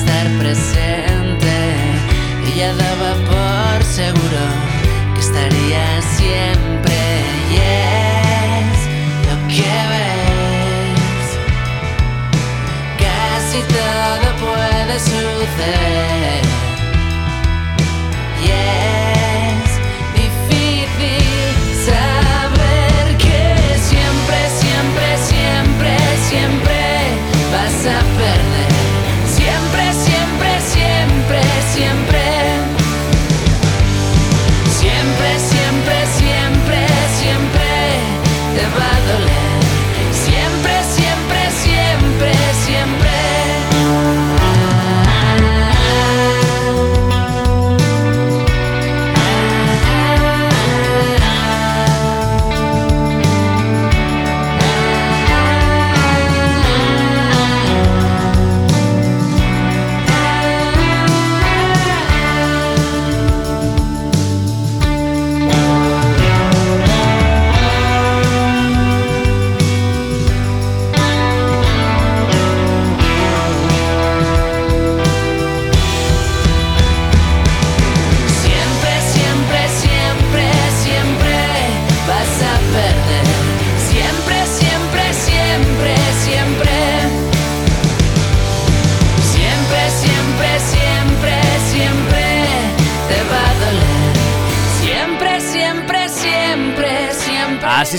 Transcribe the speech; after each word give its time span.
estar 0.00 0.38
presente. 0.38 1.09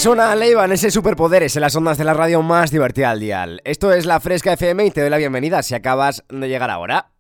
Suena 0.02 0.36
Leiban, 0.36 0.72
ese 0.72 0.90
superpoderes 0.90 1.56
en 1.56 1.62
las 1.62 1.76
ondas 1.76 1.96
de 1.96 2.04
la 2.04 2.16
radio 2.16 2.42
más 2.42 2.72
divertida 2.72 3.12
al 3.12 3.20
dial. 3.20 3.62
Esto 3.64 3.94
es 3.94 4.08
la 4.08 4.20
Fresca 4.20 4.54
FM 4.54 4.88
y 4.88 4.90
te 4.90 5.02
doy 5.02 5.12
la 5.12 5.18
bienvenida 5.18 5.62
si 5.62 5.76
acabas 5.76 6.24
de 6.28 6.50
llegar 6.50 6.72
ahora. 6.72 7.12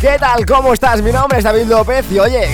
¿Qué 0.00 0.16
tal? 0.18 0.46
¿Cómo 0.46 0.72
estás? 0.72 1.02
Mi 1.02 1.12
nombre 1.12 1.36
es 1.36 1.44
David 1.44 1.64
López 1.64 2.10
y 2.10 2.18
oye, 2.18 2.48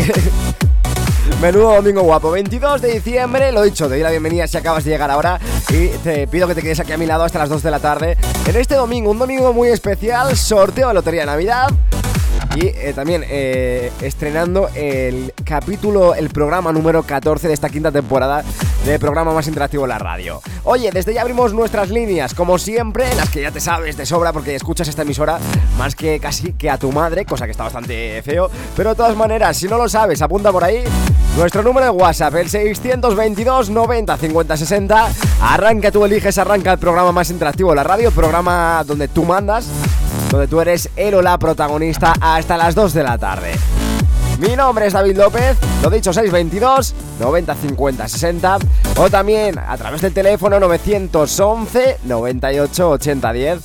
menudo 1.41 1.77
domingo 1.77 2.03
guapo. 2.03 2.33
22 2.33 2.83
de 2.83 2.95
diciembre, 2.95 3.53
lo 3.53 3.63
dicho, 3.63 3.85
te 3.85 3.91
doy 3.91 4.03
la 4.03 4.11
bienvenida 4.11 4.49
si 4.49 4.57
acabas 4.57 4.83
de 4.83 4.91
llegar 4.91 5.13
ahora 5.13 5.39
y 5.69 5.87
te 5.99 6.27
pido 6.27 6.49
que 6.49 6.57
te 6.57 6.63
quedes 6.63 6.81
aquí 6.81 6.91
a 6.91 6.99
mi 6.99 7.07
lado 7.07 7.23
hasta 7.23 7.39
las 7.39 7.49
2 7.49 7.63
de 7.63 7.71
la 7.71 7.79
tarde. 7.79 8.17
En 8.45 8.57
este 8.57 8.75
domingo, 8.75 9.13
un 9.13 9.21
domingo 9.21 9.53
muy 9.53 9.69
especial, 9.69 10.37
sorteo 10.37 10.89
de 10.89 10.95
Lotería 10.95 11.27
Navidad. 11.27 11.69
Y 12.57 12.67
eh, 12.67 12.93
también 12.95 13.25
eh, 13.29 13.93
estrenando 14.01 14.69
el 14.75 15.33
capítulo, 15.45 16.17
el 16.17 16.31
programa 16.31 16.73
número 16.73 17.05
14 17.05 17.47
de 17.47 17.55
esta 17.55 17.69
quinta 17.69 17.93
temporada 17.93 18.43
de 18.85 18.99
programa 18.99 19.33
más 19.33 19.47
interactivo 19.47 19.85
en 19.85 19.91
la 19.91 19.99
radio. 19.99 20.43
Oye, 20.65 20.91
desde 20.91 21.15
ya 21.15 21.23
abrimos 21.23 21.55
nuestras 21.55 21.91
líneas, 21.91 22.35
como 22.35 22.59
siempre, 22.59 23.15
las 23.15 23.31
que 23.31 23.43
ya 23.43 23.53
te 23.53 23.61
sabes 23.61 23.97
de 23.97 24.05
sobra 24.05 24.33
porque 24.33 24.57
escuchas 24.57 24.89
esta 24.89 25.03
emisora 25.03 25.39
más 25.79 25.95
que 25.95 26.19
casi 26.19 26.53
que 26.55 26.69
a 26.69 26.77
tu 26.77 26.91
madre, 26.91 27.25
cosa 27.25 27.45
que 27.45 27.53
está 27.53 27.65
bastante 27.65 28.21
feo. 28.23 28.51
Pero 28.77 28.91
de 28.91 28.97
todas 28.97 29.17
maneras, 29.17 29.57
si 29.57 29.69
no 29.69 29.77
lo 29.79 29.89
sabes, 29.89 30.21
apunta 30.21 30.51
por 30.51 30.65
ahí. 30.65 30.83
Nuestro 31.37 31.63
número 31.63 31.87
de 31.87 31.91
WhatsApp, 31.91 32.35
el 32.35 32.51
622 32.51 33.71
90 33.71 34.17
50 34.17 34.57
60. 34.57 35.09
Arranca, 35.43 35.93
tú 35.93 36.05
eliges, 36.05 36.37
arranca 36.39 36.73
el 36.73 36.79
programa 36.79 37.13
más 37.13 37.31
interactivo 37.31 37.71
de 37.71 37.77
la 37.77 37.85
radio, 37.85 38.11
programa 38.11 38.83
donde 38.85 39.07
tú 39.07 39.25
mandas 39.25 39.69
donde 40.31 40.49
tú 40.49 40.61
eres 40.61 40.89
el 40.97 41.15
o 41.15 41.23
la 41.23 41.39
protagonista 41.39 42.15
hasta 42.21 42.57
las 42.57 42.75
2 42.75 42.95
de 42.95 43.03
la 43.03 43.19
tarde. 43.19 43.53
Mi 44.39 44.57
nombre 44.57 44.87
es 44.87 44.95
David 44.95 45.19
López, 45.19 45.59
lo 45.83 45.91
dicho 45.91 46.13
622 46.13 46.95
90 47.21 47.55
50 47.55 48.09
60 48.09 48.59
o 48.97 49.11
también 49.11 49.59
a 49.59 49.77
través 49.77 50.01
del 50.01 50.15
teléfono 50.15 50.59
911 50.59 51.99
98 52.05 52.91
80 52.91 53.33
10 53.33 53.59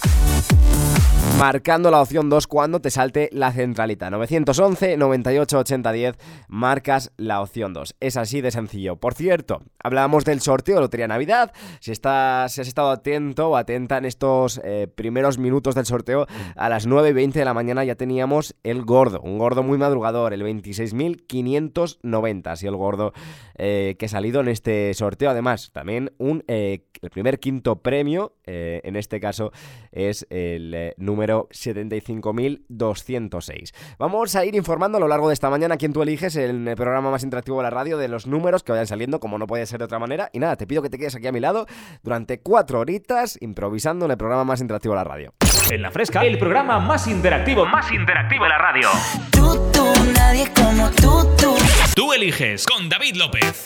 marcando 1.37 1.91
la 1.91 2.01
opción 2.01 2.29
2 2.29 2.47
cuando 2.47 2.79
te 2.79 2.89
salte 2.89 3.29
la 3.33 3.51
centralita. 3.51 4.09
911 4.09 4.95
98 4.97 5.59
80 5.59 5.91
10 5.91 6.17
marcas 6.47 7.11
la 7.17 7.41
opción 7.41 7.73
2. 7.73 7.95
Es 7.99 8.15
así 8.17 8.41
de 8.41 8.51
sencillo. 8.51 8.95
Por 8.95 9.15
cierto, 9.15 9.61
hablábamos 9.83 10.23
del 10.23 10.39
sorteo 10.41 10.75
de 10.75 10.81
Lotería 10.81 11.07
Navidad. 11.07 11.51
Si, 11.79 11.91
estás, 11.91 12.53
si 12.53 12.61
has 12.61 12.67
estado 12.67 12.89
atento 12.89 13.49
o 13.49 13.57
atenta 13.57 13.97
en 13.97 14.05
estos 14.05 14.61
eh, 14.63 14.87
primeros 14.87 15.37
minutos 15.37 15.75
del 15.75 15.85
sorteo, 15.85 16.25
a 16.55 16.69
las 16.69 16.87
9 16.87 17.09
y 17.09 17.13
20 17.13 17.39
de 17.39 17.45
la 17.45 17.53
mañana 17.53 17.83
ya 17.83 17.95
teníamos 17.95 18.55
el 18.63 18.83
gordo, 18.83 19.19
un 19.21 19.37
gordo 19.37 19.61
muy 19.61 19.77
madrugador, 19.77 20.33
el 20.33 20.43
26.590. 20.43 22.47
Así 22.47 22.67
el 22.67 22.77
gordo 22.77 23.11
eh, 23.57 23.95
que 23.99 24.05
ha 24.05 24.09
salido 24.09 24.39
en 24.39 24.47
este 24.47 24.93
sorteo. 24.93 25.29
Además, 25.29 25.71
también 25.73 26.13
un, 26.17 26.43
eh, 26.47 26.85
el 27.01 27.09
primer 27.09 27.39
quinto 27.39 27.81
premio, 27.81 28.35
eh, 28.45 28.81
en 28.83 28.95
este 28.95 29.19
caso 29.19 29.51
es 29.91 30.25
el 30.29 30.73
eh, 30.73 30.93
número 30.97 31.47
75.206. 31.49 33.73
Vamos 33.97 34.35
a 34.35 34.45
ir 34.45 34.55
informando 34.55 34.97
a 34.97 35.01
lo 35.01 35.07
largo 35.07 35.29
de 35.29 35.33
esta 35.33 35.49
mañana 35.49 35.77
quién 35.77 35.93
tú 35.93 36.01
eliges 36.01 36.35
en 36.35 36.67
el 36.67 36.75
programa 36.75 37.11
más 37.11 37.23
interactivo 37.23 37.57
de 37.57 37.63
la 37.63 37.69
radio 37.69 37.97
de 37.97 38.07
los 38.07 38.27
números 38.27 38.63
que 38.63 38.71
vayan 38.71 38.87
saliendo, 38.87 39.19
como 39.19 39.37
no 39.37 39.47
puede 39.47 39.65
ser 39.65 39.79
de 39.79 39.85
otra 39.85 39.99
manera. 39.99 40.29
Y 40.33 40.39
nada, 40.39 40.55
te 40.55 40.67
pido 40.67 40.81
que 40.81 40.89
te 40.89 40.97
quedes 40.97 41.15
aquí 41.15 41.27
a 41.27 41.31
mi 41.31 41.39
lado 41.39 41.65
durante 42.03 42.39
cuatro 42.39 42.79
horitas 42.79 43.37
improvisando 43.41 44.05
en 44.05 44.11
el 44.11 44.17
programa 44.17 44.43
más 44.43 44.61
interactivo 44.61 44.93
de 44.93 44.99
la 44.99 45.03
radio. 45.03 45.33
En 45.71 45.81
la 45.81 45.91
fresca, 45.91 46.23
el 46.23 46.37
programa 46.37 46.79
más 46.79 47.07
interactivo, 47.07 47.65
más 47.65 47.91
interactivo 47.91 48.43
de 48.43 48.49
la 48.49 48.57
radio. 48.57 48.89
Tú, 49.31 49.71
tú, 49.71 49.93
nadie 50.13 50.47
como 50.53 50.89
tú, 50.91 51.27
tú. 51.37 51.55
Tú 51.95 52.13
eliges 52.13 52.65
con 52.65 52.89
David 52.89 53.15
López. 53.15 53.63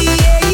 Yeah, 0.00 0.47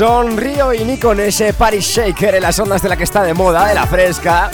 Son 0.00 0.38
Río 0.38 0.72
y 0.72 0.82
Nico 0.82 1.12
en 1.12 1.20
ese 1.20 1.52
Paris 1.52 1.84
Shaker 1.84 2.36
en 2.36 2.40
las 2.40 2.58
ondas 2.58 2.80
de 2.80 2.88
la 2.88 2.96
que 2.96 3.04
está 3.04 3.22
de 3.22 3.34
moda, 3.34 3.68
de 3.68 3.74
la 3.74 3.86
fresca. 3.86 4.50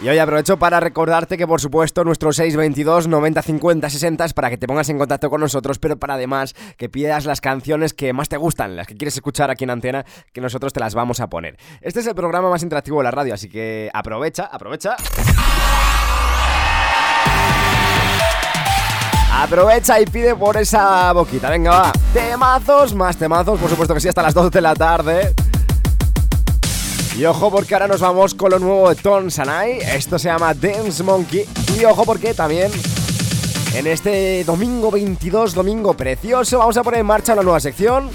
Y 0.00 0.08
hoy 0.08 0.18
aprovecho 0.18 0.56
para 0.56 0.78
recordarte 0.78 1.36
que 1.36 1.44
por 1.44 1.60
supuesto 1.60 2.04
nuestro 2.04 2.32
622 2.32 3.08
90 3.08 3.42
50 3.42 3.90
60 3.90 4.24
es 4.24 4.34
para 4.34 4.50
que 4.50 4.56
te 4.56 4.68
pongas 4.68 4.88
en 4.90 4.98
contacto 4.98 5.30
con 5.30 5.40
nosotros, 5.40 5.80
pero 5.80 5.96
para 5.96 6.14
además 6.14 6.54
que 6.76 6.88
pidas 6.88 7.24
las 7.24 7.40
canciones 7.40 7.92
que 7.92 8.12
más 8.12 8.28
te 8.28 8.36
gustan, 8.36 8.76
las 8.76 8.86
que 8.86 8.96
quieres 8.96 9.16
escuchar 9.16 9.50
aquí 9.50 9.64
en 9.64 9.70
Antena, 9.70 10.06
que 10.32 10.40
nosotros 10.40 10.72
te 10.72 10.78
las 10.78 10.94
vamos 10.94 11.18
a 11.18 11.26
poner. 11.26 11.58
Este 11.80 11.98
es 11.98 12.06
el 12.06 12.14
programa 12.14 12.50
más 12.50 12.62
interactivo 12.62 12.98
de 12.98 13.04
la 13.04 13.10
radio, 13.10 13.34
así 13.34 13.48
que 13.48 13.90
aprovecha, 13.92 14.44
aprovecha. 14.44 14.94
Aprovecha 19.38 20.00
y 20.00 20.04
pide 20.04 20.34
por 20.34 20.56
esa 20.56 21.12
boquita, 21.12 21.48
venga 21.48 21.70
va. 21.70 21.92
Temazos, 22.12 22.92
más 22.92 23.16
temazos, 23.16 23.56
por 23.60 23.70
supuesto 23.70 23.94
que 23.94 24.00
sí, 24.00 24.08
hasta 24.08 24.20
las 24.20 24.34
2 24.34 24.50
de 24.50 24.60
la 24.60 24.74
tarde. 24.74 25.32
Y 27.16 27.24
ojo 27.24 27.48
porque 27.48 27.72
ahora 27.74 27.86
nos 27.86 28.00
vamos 28.00 28.34
con 28.34 28.50
lo 28.50 28.58
nuevo 28.58 28.88
de 28.88 28.96
Tom 28.96 29.30
Sanai. 29.30 29.78
Esto 29.78 30.18
se 30.18 30.28
llama 30.28 30.54
Dance 30.54 31.04
Monkey. 31.04 31.46
Y 31.78 31.84
ojo 31.84 32.04
porque 32.04 32.34
también 32.34 32.72
en 33.76 33.86
este 33.86 34.42
domingo 34.42 34.90
22, 34.90 35.54
domingo 35.54 35.94
precioso, 35.94 36.58
vamos 36.58 36.76
a 36.76 36.82
poner 36.82 37.00
en 37.00 37.06
marcha 37.06 37.34
una 37.34 37.42
nueva 37.42 37.60
sección 37.60 38.10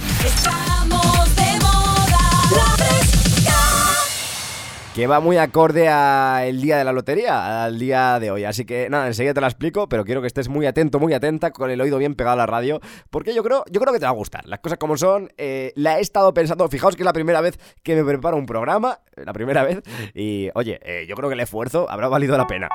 que 4.94 5.07
va 5.07 5.19
muy 5.19 5.38
acorde 5.38 5.90
al 5.90 6.62
día 6.62 6.78
de 6.78 6.84
la 6.84 6.92
lotería, 6.92 7.63
al 7.63 7.80
día 7.80 8.19
de 8.19 8.30
hoy. 8.30 8.44
Así 8.44 8.63
que 8.63 8.90
nada, 8.92 9.07
enseguida 9.07 9.34
te 9.34 9.42
la 9.42 9.48
explico, 9.48 9.90
pero 9.90 10.06
quiero 10.06 10.22
que 10.22 10.28
estés 10.28 10.50
muy 10.50 10.68
atento, 10.68 11.00
muy 11.00 11.13
atenta, 11.13 11.51
con 11.51 11.72
el 11.72 11.81
oído 11.81 11.98
bien 11.98 12.13
pegado 12.13 12.36
a 12.36 12.38
la 12.38 12.45
radio, 12.45 12.80
porque 13.10 13.34
yo 13.34 13.44
creo, 13.44 13.63
yo 13.72 13.81
creo 13.81 13.92
que 13.92 14.00
te 14.00 14.06
va 14.06 14.12
a 14.12 14.16
gustar. 14.16 14.48
Las 14.48 14.60
cosas 14.60 14.78
como 14.78 14.95
son, 14.95 15.31
eh, 15.38 15.74
la 15.75 15.98
he 15.98 16.01
estado 16.01 16.34
pensando, 16.34 16.68
fijaos 16.68 16.95
que 16.95 17.01
es 17.01 17.06
la 17.06 17.13
primera 17.13 17.42
vez 17.42 17.57
que 17.81 17.95
me 17.95 18.04
preparo 18.04 18.38
un 18.38 18.45
programa, 18.45 19.00
la 19.16 19.34
primera 19.34 19.63
vez, 19.63 19.81
y 20.13 20.50
oye, 20.54 20.80
eh, 20.84 21.07
yo 21.07 21.16
creo 21.16 21.28
que 21.28 21.34
el 21.34 21.40
esfuerzo 21.42 21.90
habrá 21.90 22.07
valido 22.07 22.38
la 22.38 22.45
pena. 22.45 22.69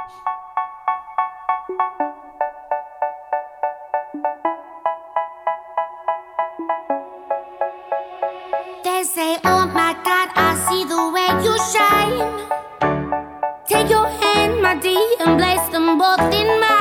You 11.44 11.56
shine. 11.72 12.18
Take 13.68 13.90
your 13.90 14.08
hand, 14.08 14.62
my 14.62 14.74
dear, 14.76 15.06
and 15.20 15.38
place 15.38 15.68
them 15.68 15.98
both 15.98 16.32
in 16.32 16.48
mine. 16.60 16.77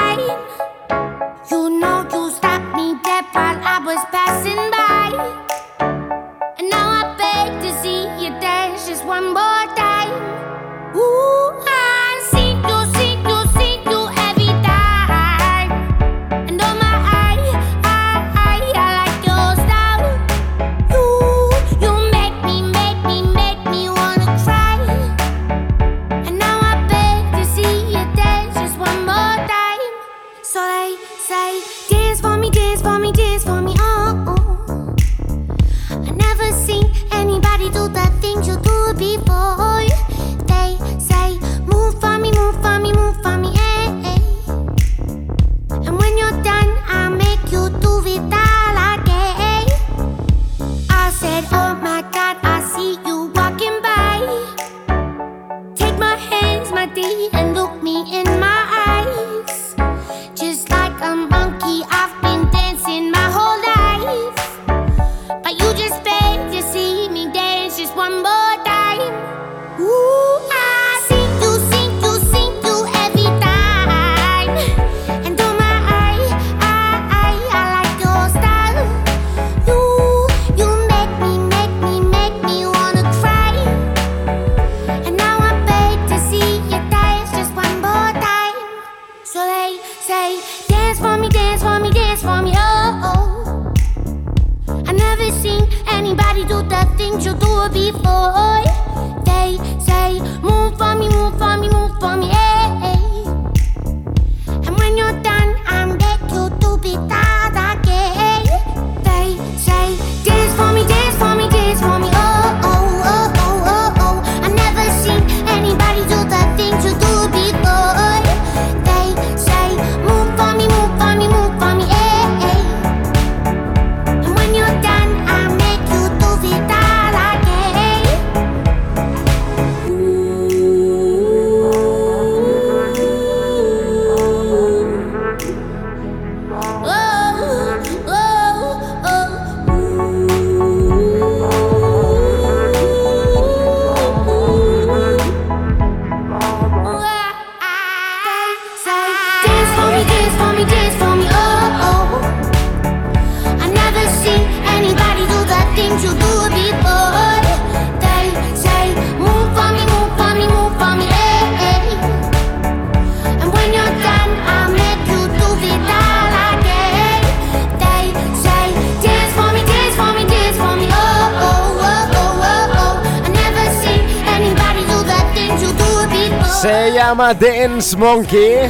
Dance 177.18 177.98
Monkey. 177.98 178.70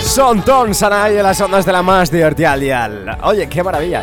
Son 0.00 0.42
Ton 0.42 0.74
Sanay 0.74 1.16
en 1.18 1.22
las 1.22 1.40
ondas 1.40 1.64
de 1.66 1.72
la 1.72 1.82
más 1.82 2.10
divertida 2.10 2.52
al. 2.52 3.18
Oye, 3.22 3.48
qué 3.48 3.62
maravilla. 3.62 4.02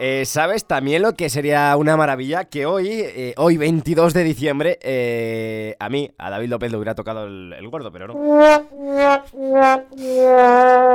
Eh, 0.00 0.24
¿Sabes 0.26 0.64
también 0.64 1.02
lo 1.02 1.14
que 1.14 1.28
sería 1.28 1.76
una 1.76 1.96
maravilla? 1.96 2.44
Que 2.44 2.66
hoy, 2.66 2.88
eh, 2.92 3.34
hoy 3.36 3.56
22 3.56 4.14
de 4.14 4.22
diciembre, 4.22 4.78
eh, 4.80 5.74
a 5.80 5.88
mí, 5.88 6.08
a 6.18 6.30
David 6.30 6.50
López 6.50 6.70
le 6.70 6.76
hubiera 6.76 6.94
tocado 6.94 7.26
el, 7.26 7.52
el 7.58 7.68
gordo, 7.68 7.90
pero 7.90 8.06
no. 8.06 8.14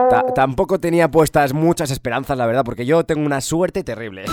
Ta- 0.09 0.25
tampoco 0.33 0.79
tenía 0.79 1.11
puestas 1.11 1.51
muchas 1.53 1.91
esperanzas, 1.91 2.37
la 2.37 2.45
verdad, 2.45 2.63
porque 2.63 2.85
yo 2.85 3.03
tengo 3.03 3.25
una 3.25 3.41
suerte 3.41 3.83
terrible. 3.83 4.23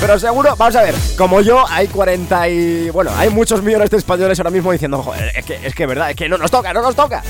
Pero 0.00 0.18
seguro, 0.18 0.54
vamos 0.56 0.76
a 0.76 0.82
ver, 0.82 0.94
como 1.16 1.40
yo, 1.40 1.64
hay 1.68 1.88
40 1.88 2.48
y... 2.48 2.90
Bueno, 2.90 3.10
hay 3.16 3.30
muchos 3.30 3.62
millones 3.62 3.90
de 3.90 3.96
españoles 3.96 4.38
ahora 4.38 4.50
mismo 4.50 4.70
diciendo, 4.70 5.02
joder, 5.02 5.32
es 5.36 5.44
que 5.44 5.58
es 5.62 5.74
que 5.74 5.86
verdad, 5.86 6.10
es 6.10 6.16
que 6.16 6.28
no 6.28 6.38
nos 6.38 6.50
toca, 6.50 6.72
no 6.72 6.82
nos 6.82 6.94
toca. 6.94 7.22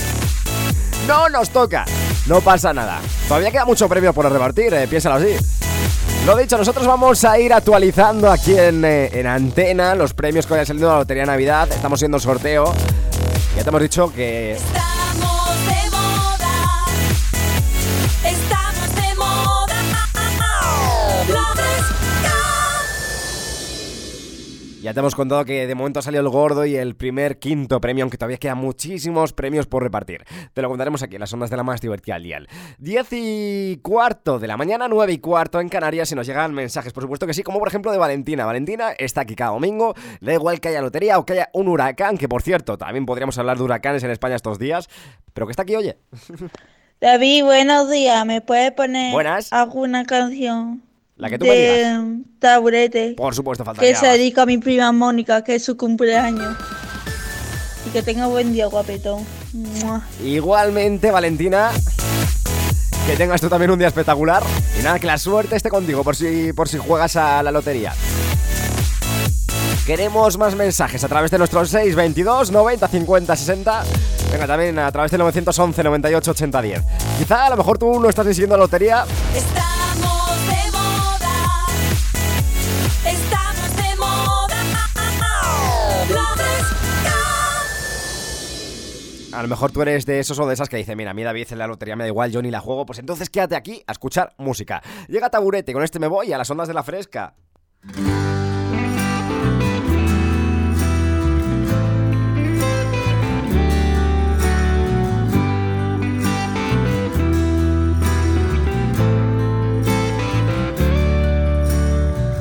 No 1.06 1.28
nos 1.30 1.48
toca. 1.48 1.86
No 2.26 2.42
pasa 2.42 2.74
nada. 2.74 3.00
Todavía 3.26 3.50
queda 3.50 3.64
mucho 3.64 3.88
premio 3.88 4.12
por 4.12 4.30
repartir, 4.30 4.74
eh, 4.74 4.86
piénsalo 4.86 5.14
así. 5.14 5.34
Lo 6.26 6.36
dicho, 6.36 6.58
nosotros 6.58 6.86
vamos 6.86 7.24
a 7.24 7.38
ir 7.38 7.54
actualizando 7.54 8.30
aquí 8.30 8.54
en, 8.58 8.84
eh, 8.84 9.08
en 9.14 9.26
antena 9.26 9.94
los 9.94 10.12
premios 10.12 10.46
que 10.46 10.52
vayan 10.52 10.66
saliendo 10.66 10.88
de 10.88 10.92
la 10.92 10.98
Lotería 10.98 11.24
Navidad. 11.24 11.68
Estamos 11.70 11.98
haciendo 11.98 12.18
el 12.18 12.22
sorteo. 12.22 12.74
Ya 13.56 13.62
te 13.62 13.68
hemos 13.70 13.80
dicho 13.80 14.12
que 14.12 14.52
Estamos 14.52 15.66
de 15.66 15.90
moda. 15.90 16.84
Estamos 18.24 18.57
ya 24.88 24.94
te 24.94 25.00
hemos 25.00 25.14
contado 25.14 25.44
que 25.44 25.66
de 25.66 25.74
momento 25.74 25.98
ha 25.98 26.02
salido 26.02 26.22
el 26.22 26.30
gordo 26.30 26.64
y 26.64 26.74
el 26.74 26.96
primer 26.96 27.38
quinto 27.38 27.78
premio, 27.78 28.04
aunque 28.04 28.16
todavía 28.16 28.38
quedan 28.38 28.56
muchísimos 28.56 29.34
premios 29.34 29.66
por 29.66 29.82
repartir. 29.82 30.24
Te 30.54 30.62
lo 30.62 30.70
contaremos 30.70 31.02
aquí 31.02 31.16
en 31.16 31.20
las 31.20 31.30
ondas 31.30 31.50
de 31.50 31.58
la 31.58 31.62
más 31.62 31.82
divertida 31.82 32.14
al 32.14 32.22
dial. 32.22 32.48
10 32.78 33.06
y 33.10 33.80
cuarto 33.82 34.38
de 34.38 34.46
la 34.46 34.56
mañana, 34.56 34.88
9 34.88 35.12
y 35.12 35.18
cuarto 35.18 35.60
en 35.60 35.68
Canarias 35.68 36.10
y 36.12 36.14
nos 36.14 36.26
llegan 36.26 36.54
mensajes, 36.54 36.94
por 36.94 37.02
supuesto 37.02 37.26
que 37.26 37.34
sí, 37.34 37.42
como 37.42 37.58
por 37.58 37.68
ejemplo 37.68 37.92
de 37.92 37.98
Valentina. 37.98 38.46
Valentina 38.46 38.92
está 38.92 39.20
aquí 39.20 39.34
cada 39.34 39.50
domingo, 39.50 39.94
da 40.22 40.32
igual 40.32 40.58
que 40.58 40.68
haya 40.68 40.80
lotería 40.80 41.18
o 41.18 41.26
que 41.26 41.34
haya 41.34 41.50
un 41.52 41.68
huracán, 41.68 42.16
que 42.16 42.26
por 42.26 42.40
cierto, 42.40 42.78
también 42.78 43.04
podríamos 43.04 43.36
hablar 43.36 43.58
de 43.58 43.64
huracanes 43.64 44.02
en 44.04 44.10
España 44.10 44.36
estos 44.36 44.58
días, 44.58 44.88
pero 45.34 45.46
que 45.46 45.50
está 45.50 45.64
aquí, 45.64 45.76
oye. 45.76 45.98
David, 47.02 47.44
buenos 47.44 47.90
días. 47.90 48.24
¿Me 48.24 48.40
puedes 48.40 48.72
poner 48.72 49.12
Buenas. 49.12 49.52
alguna 49.52 50.06
canción 50.06 50.87
La 51.18 51.28
que 51.28 51.38
tú 51.38 51.46
me 51.46 51.54
digas. 51.54 52.02
de 52.02 52.22
Taburete? 52.38 53.14
Por 53.16 53.34
supuesto, 53.34 53.64
falta 53.64 53.80
Que 53.80 53.94
se 53.96 54.06
dedica 54.06 54.42
a 54.42 54.46
mi 54.46 54.58
prima 54.58 54.92
Mónica, 54.92 55.42
que 55.42 55.56
es 55.56 55.64
su 55.64 55.76
cumpleaños. 55.76 56.56
Y 57.86 57.90
que 57.90 58.02
tenga 58.02 58.28
buen 58.28 58.52
día, 58.52 58.66
guapetón. 58.66 59.24
Mua. 59.52 60.02
Igualmente, 60.24 61.10
Valentina. 61.10 61.70
Que 63.06 63.16
tengas 63.16 63.40
tú 63.40 63.48
también 63.48 63.72
un 63.72 63.78
día 63.78 63.88
espectacular. 63.88 64.44
Y 64.78 64.82
nada, 64.82 65.00
que 65.00 65.08
la 65.08 65.18
suerte 65.18 65.56
esté 65.56 65.70
contigo 65.70 66.04
por 66.04 66.14
si, 66.14 66.52
por 66.52 66.68
si 66.68 66.78
juegas 66.78 67.16
a 67.16 67.42
la 67.42 67.50
lotería. 67.50 67.92
Queremos 69.84 70.38
más 70.38 70.54
mensajes 70.54 71.02
a 71.02 71.08
través 71.08 71.30
de 71.30 71.38
nuestro 71.38 71.64
622 71.64 72.52
90 72.52 72.86
50 72.86 73.34
60. 73.36 73.84
Venga, 74.30 74.46
también 74.46 74.78
a 74.78 74.92
través 74.92 75.10
del 75.10 75.20
911 75.20 75.82
98 75.82 76.30
80 76.30 76.62
10. 76.62 76.82
Quizá 77.18 77.46
a 77.46 77.50
lo 77.50 77.56
mejor 77.56 77.78
tú 77.78 77.98
no 77.98 78.08
estás 78.08 78.26
ni 78.26 78.34
siguiendo 78.34 78.56
la 78.56 78.64
lotería. 78.64 79.04
Estamos 79.34 79.67
A 89.38 89.42
lo 89.42 89.46
mejor 89.46 89.70
tú 89.70 89.82
eres 89.82 90.04
de 90.04 90.18
esos 90.18 90.36
o 90.40 90.48
de 90.48 90.54
esas 90.54 90.68
que 90.68 90.76
dicen, 90.78 90.98
mira, 90.98 91.12
a 91.12 91.14
mí 91.14 91.22
David 91.22 91.46
en 91.52 91.58
la 91.58 91.68
lotería 91.68 91.94
me 91.94 92.02
da 92.02 92.08
igual, 92.08 92.32
yo 92.32 92.42
ni 92.42 92.50
la 92.50 92.58
juego. 92.58 92.84
Pues 92.84 92.98
entonces 92.98 93.30
quédate 93.30 93.54
aquí 93.54 93.84
a 93.86 93.92
escuchar 93.92 94.34
música. 94.36 94.82
Llega 95.06 95.30
Taburete, 95.30 95.72
con 95.72 95.84
este 95.84 96.00
me 96.00 96.08
voy 96.08 96.32
a 96.32 96.38
las 96.38 96.50
ondas 96.50 96.66
de 96.66 96.74
la 96.74 96.82
fresca. 96.82 97.36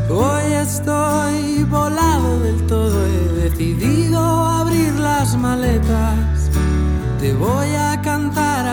Hoy 0.09 0.53
estoy 0.53 1.16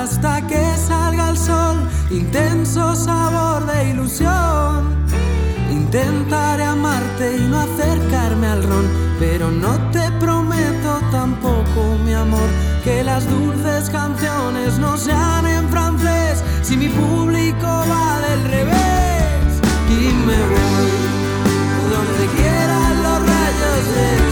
hasta 0.05 0.47
que 0.47 0.63
salga 0.77 1.31
el 1.31 1.39
sol, 1.39 1.77
intenso 2.11 2.95
sabor 2.95 3.65
de 3.67 3.91
ilusión. 3.91 4.95
Intentaré 5.71 6.65
amarte 6.65 7.37
y 7.39 7.41
no 7.49 7.61
acercarme 7.61 8.47
al 8.47 8.63
ron, 8.65 8.87
pero 9.19 9.51
no 9.51 9.73
te 9.93 10.05
prometo 10.21 11.01
tampoco, 11.11 11.81
mi 12.05 12.13
amor, 12.13 12.49
que 12.85 13.03
las 13.03 13.29
dulces 13.31 13.89
canciones 13.89 14.79
no 14.79 14.99
sean 14.99 15.47
en 15.47 15.69
francés 15.71 16.45
si 16.63 16.77
mi 16.77 16.89
público 16.89 17.67
va 17.67 18.21
del 18.27 18.43
revés. 18.57 19.49
Y 19.89 20.13
me 20.27 20.41
voy 20.53 20.93
donde 21.95 22.25
quieran 22.37 23.03
los 23.03 23.19
rayos 23.31 23.85
del 23.97 24.24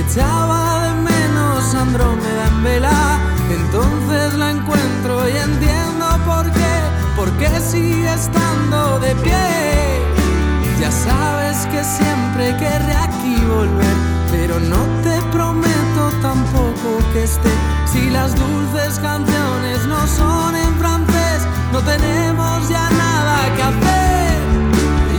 echaba 0.00 0.82
de 0.82 0.94
menos 0.94 1.74
Andrómeda 1.74 2.46
en 2.48 2.62
vela, 2.62 3.18
entonces 3.50 4.34
la 4.34 4.50
encuentro 4.50 5.28
y 5.28 5.36
entiendo 5.36 6.06
por 6.26 6.50
qué, 6.52 6.74
porque 7.16 7.48
sigue 7.60 8.12
estando 8.12 8.98
de 9.00 9.14
pie. 9.16 10.06
Ya 10.80 10.90
sabes 10.90 11.66
que 11.66 11.82
siempre 11.82 12.56
querré 12.58 12.94
aquí 12.94 13.36
volver, 13.46 13.96
pero 14.30 14.60
no 14.60 14.84
te 15.02 15.20
prometo 15.32 16.02
tampoco 16.20 16.98
que 17.12 17.24
esté. 17.24 17.50
Si 17.90 18.10
las 18.10 18.34
dulces 18.34 18.98
canciones 18.98 19.86
no 19.86 20.06
son 20.06 20.54
en 20.54 20.74
francés, 20.76 21.46
no 21.72 21.80
tenemos 21.80 22.68
ya 22.68 22.90
nada 22.90 23.54
que 23.56 23.62
hacer. 23.62 24.36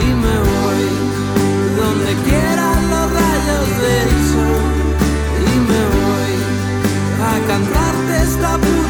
Y 0.01 0.13
me 0.13 0.37
voy 0.49 1.17
donde 1.75 2.13
quieran 2.29 2.67
los 2.67 2.76
Y 5.39 5.59
me 5.69 5.81
voy 5.97 6.35
a 7.23 7.47
cantarte 7.47 8.13
esta 8.23 8.51
puta 8.57 8.86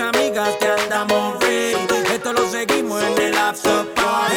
amigas 0.00 0.50
que 0.60 0.66
andamos 0.66 1.38
ready. 1.40 1.76
Esto 2.12 2.32
lo 2.32 2.48
seguimos 2.50 3.02
en 3.02 3.18
el 3.22 3.36
after 3.36 3.86
party. 3.94 4.36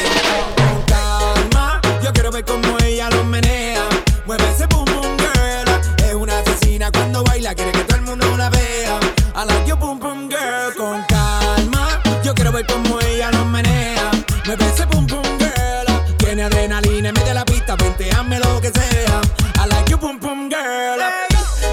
Con 0.56 0.82
calma, 0.86 1.80
yo 2.02 2.12
quiero 2.12 2.30
ver 2.30 2.44
cómo 2.44 2.78
ella 2.84 3.10
lo 3.10 3.24
menea. 3.24 3.84
Mueve 4.26 4.44
ese 4.50 4.66
boom 4.66 4.84
boom 4.86 5.16
girl. 5.18 6.06
Es 6.06 6.14
una 6.14 6.38
asesina 6.38 6.90
cuando 6.90 7.22
baila, 7.24 7.54
quiere 7.54 7.72
que 7.72 7.84
todo 7.84 7.96
el 7.96 8.02
mundo 8.02 8.36
la 8.36 8.48
vea. 8.50 8.98
I 9.34 9.44
like 9.44 9.66
your 9.66 9.78
boom 9.78 9.98
boom 9.98 10.28
girl. 10.28 10.74
Con 10.76 11.02
calma, 11.04 12.00
yo 12.22 12.34
quiero 12.34 12.52
ver 12.52 12.66
cómo 12.66 13.00
ella 13.00 13.30
lo 13.30 13.44
menea. 13.44 14.10
Mueve 14.46 14.64
ese 14.66 14.86
boom 14.86 15.06
boom 15.06 15.38
girl. 15.38 16.16
Tiene 16.18 16.44
adrenalina 16.44 17.12
de 17.12 17.34
la 17.34 17.44
pista, 17.44 17.76
vente, 17.76 18.10
hazme 18.10 18.38
lo 18.38 18.60
que 18.60 18.70
sea. 18.70 19.20
I 19.62 19.68
like 19.68 19.90
your 19.90 19.98
boom 20.00 20.18
boom 20.18 20.48
girl. 20.48 21.00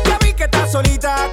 ya 0.06 0.18
vi 0.22 0.34
que 0.34 0.44
estás 0.46 0.72
solita, 0.72 1.30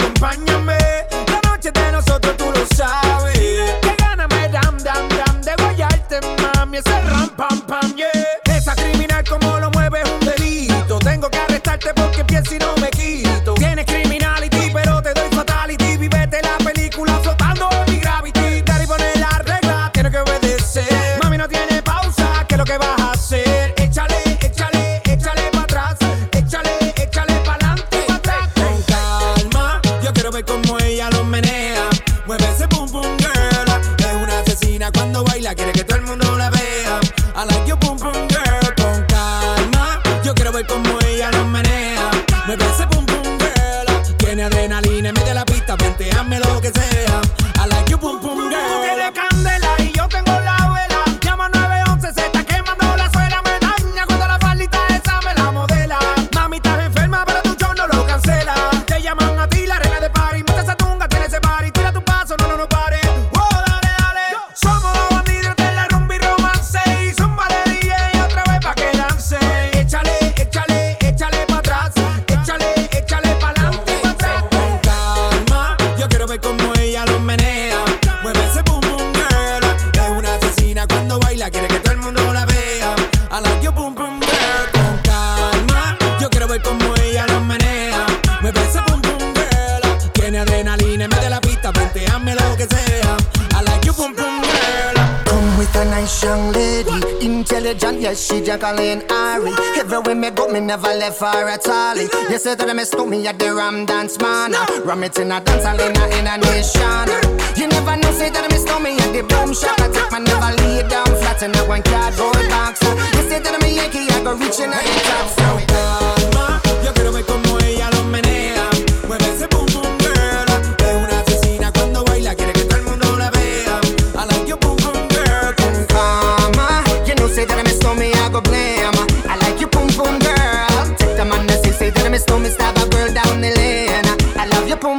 Jacqueline 98.64 99.02
Ari. 99.10 99.52
Everywhere 99.76 100.14
me 100.14 100.30
go, 100.30 100.48
me 100.48 100.58
never 100.58 100.88
left 100.88 101.20
her 101.20 101.48
at 101.50 101.68
all. 101.68 101.96
Mm-hmm. 101.96 102.32
You 102.32 102.38
say 102.38 102.54
that 102.54 102.74
me 102.74 102.84
stole 102.84 103.04
me 103.04 103.26
at 103.26 103.38
the 103.38 103.54
Ram 103.54 103.84
Dance 103.84 104.18
Man. 104.18 104.52
Ram 104.86 105.04
it 105.04 105.18
in 105.18 105.32
a 105.32 105.40
dance 105.40 105.64
hall 105.64 105.78
in 105.78 105.92
a, 105.94 106.04
a 106.32 106.38
nation. 106.38 106.80
Mm-hmm. 106.80 107.60
You 107.60 107.68
never 107.68 107.96
know, 107.96 108.10
say 108.12 108.30
that 108.30 108.50
me 108.50 108.56
stole 108.56 108.80
me 108.80 108.96
at 108.96 109.12
the 109.12 109.20
boom 109.28 109.52
shop. 109.52 109.78
I 109.80 109.92
take 109.92 110.10
my 110.10 110.18
never 110.18 110.56
lay 110.64 110.80
down 110.88 111.04
flat 111.04 111.42
in 111.42 111.54
a 111.54 111.60
one 111.68 111.82
cardboard 111.82 112.48
box. 112.48 112.80
You 112.80 113.28
say 113.28 113.38
that 113.44 113.60
me 113.60 113.76
Yankee, 113.76 114.08
I 114.08 114.24
go 114.24 114.32
reaching 114.32 114.72
out 114.72 114.80
the 114.80 114.96
top. 115.12 115.28
So 115.28 115.44
calma, 115.68 116.62
yo 116.82 116.92
quiero 116.94 117.12
ver 117.12 117.24
cómo 117.28 117.63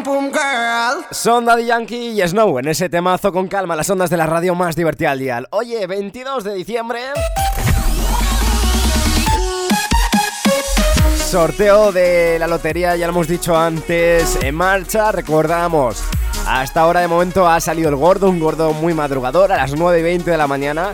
pum 0.05 0.31
girl. 0.31 1.03
Son 1.09 1.43
Daddy 1.45 1.65
Yankee 1.65 2.11
y 2.11 2.21
Snow 2.27 2.59
en 2.59 2.67
ese 2.67 2.89
temazo 2.89 3.33
con 3.33 3.47
calma, 3.47 3.75
las 3.75 3.89
ondas 3.89 4.11
de 4.11 4.17
la 4.17 4.27
radio 4.27 4.53
más 4.53 4.75
divertida 4.75 5.09
al 5.11 5.19
día. 5.19 5.41
Oye, 5.49 5.87
22 5.87 6.43
de 6.43 6.53
diciembre. 6.53 6.99
Sorteo 11.17 11.91
de 11.91 12.37
la 12.39 12.45
lotería, 12.45 12.95
ya 12.95 13.07
lo 13.07 13.13
hemos 13.13 13.27
dicho 13.27 13.57
antes, 13.57 14.37
en 14.41 14.53
marcha, 14.53 15.11
recordamos. 15.11 16.03
Hasta 16.47 16.81
ahora 16.81 16.99
de 17.01 17.07
momento 17.07 17.49
ha 17.49 17.59
salido 17.59 17.89
el 17.89 17.95
gordo, 17.95 18.29
un 18.29 18.39
gordo 18.39 18.73
muy 18.73 18.93
madrugador, 18.93 19.51
a 19.51 19.57
las 19.57 19.75
9 19.75 19.99
y 19.99 20.03
20 20.03 20.29
de 20.29 20.37
la 20.37 20.45
mañana, 20.45 20.93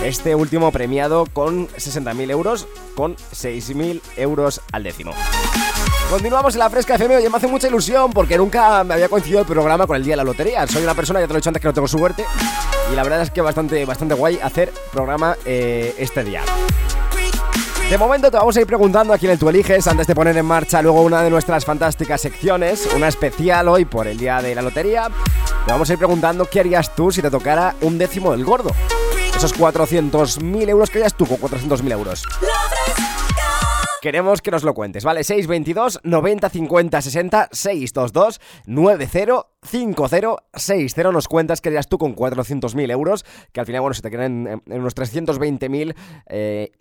Este 0.04 0.34
último 0.34 0.70
premiado 0.70 1.24
con 1.24 1.68
60.000 1.68 2.30
euros, 2.30 2.68
con 2.94 3.16
6.000 3.16 4.02
euros 4.18 4.60
al 4.72 4.82
décimo. 4.82 5.12
Continuamos 6.10 6.54
en 6.54 6.58
la 6.58 6.68
Fresca 6.68 6.96
FM 6.96 7.22
y 7.22 7.28
me 7.30 7.36
hace 7.38 7.46
mucha 7.46 7.68
ilusión 7.68 8.12
porque 8.12 8.36
nunca 8.36 8.84
me 8.84 8.92
había 8.92 9.08
coincidido 9.08 9.40
el 9.40 9.46
programa 9.46 9.86
con 9.86 9.96
el 9.96 10.04
día 10.04 10.12
de 10.12 10.18
la 10.18 10.24
lotería. 10.24 10.66
Soy 10.66 10.82
una 10.82 10.92
persona, 10.92 11.20
ya 11.20 11.26
te 11.26 11.32
lo 11.32 11.38
he 11.38 11.40
dicho 11.40 11.48
antes, 11.48 11.62
que 11.62 11.68
no 11.68 11.72
tengo 11.72 11.88
suerte 11.88 12.26
y 12.92 12.94
la 12.94 13.04
verdad 13.04 13.22
es 13.22 13.30
que 13.30 13.40
bastante, 13.40 13.86
bastante 13.86 14.14
guay 14.14 14.38
hacer 14.42 14.70
programa 14.92 15.34
eh, 15.46 15.94
este 15.96 16.24
día. 16.24 16.42
De 17.90 17.98
momento 17.98 18.30
te 18.30 18.38
vamos 18.38 18.56
a 18.56 18.60
ir 18.60 18.66
preguntando 18.66 19.12
a 19.12 19.18
quién 19.18 19.38
tú 19.38 19.48
eliges 19.48 19.86
antes 19.86 20.06
de 20.06 20.14
poner 20.14 20.36
en 20.36 20.46
marcha 20.46 20.80
luego 20.80 21.02
una 21.02 21.22
de 21.22 21.30
nuestras 21.30 21.64
fantásticas 21.66 22.22
secciones, 22.22 22.88
una 22.96 23.08
especial 23.08 23.68
hoy 23.68 23.84
por 23.84 24.06
el 24.06 24.16
día 24.16 24.40
de 24.40 24.54
la 24.54 24.62
lotería. 24.62 25.08
Te 25.66 25.70
vamos 25.70 25.88
a 25.90 25.92
ir 25.92 25.98
preguntando 25.98 26.46
qué 26.46 26.60
harías 26.60 26.94
tú 26.94 27.12
si 27.12 27.20
te 27.20 27.30
tocara 27.30 27.74
un 27.82 27.98
décimo 27.98 28.32
del 28.32 28.44
gordo. 28.44 28.70
Esos 29.36 29.54
400.000 29.54 30.68
euros, 30.70 30.90
¿qué 30.90 30.98
harías 30.98 31.14
tú 31.14 31.26
con 31.26 31.36
400.000 31.36 31.92
euros? 31.92 32.24
Queremos 34.00 34.42
que 34.42 34.50
nos 34.50 34.64
lo 34.64 34.74
cuentes, 34.74 35.04
¿vale? 35.04 35.22
622 35.22 36.00
90 36.02 36.48
50 36.50 37.02
60 37.02 37.48
622 37.52 38.40
90 38.66 39.46
50 39.62 40.28
60 40.54 41.12
Nos 41.12 41.28
cuentas 41.28 41.60
qué 41.60 41.68
harías 41.68 41.88
tú 41.88 41.98
con 41.98 42.16
400.000 42.16 42.90
euros, 42.90 43.24
que 43.52 43.60
al 43.60 43.66
final, 43.66 43.82
bueno, 43.82 43.94
se 43.94 44.02
te 44.02 44.10
quedan 44.10 44.46
en, 44.46 44.62
en 44.66 44.80
unos 44.80 44.94
320.000 44.94 45.94
eh, 46.26 46.72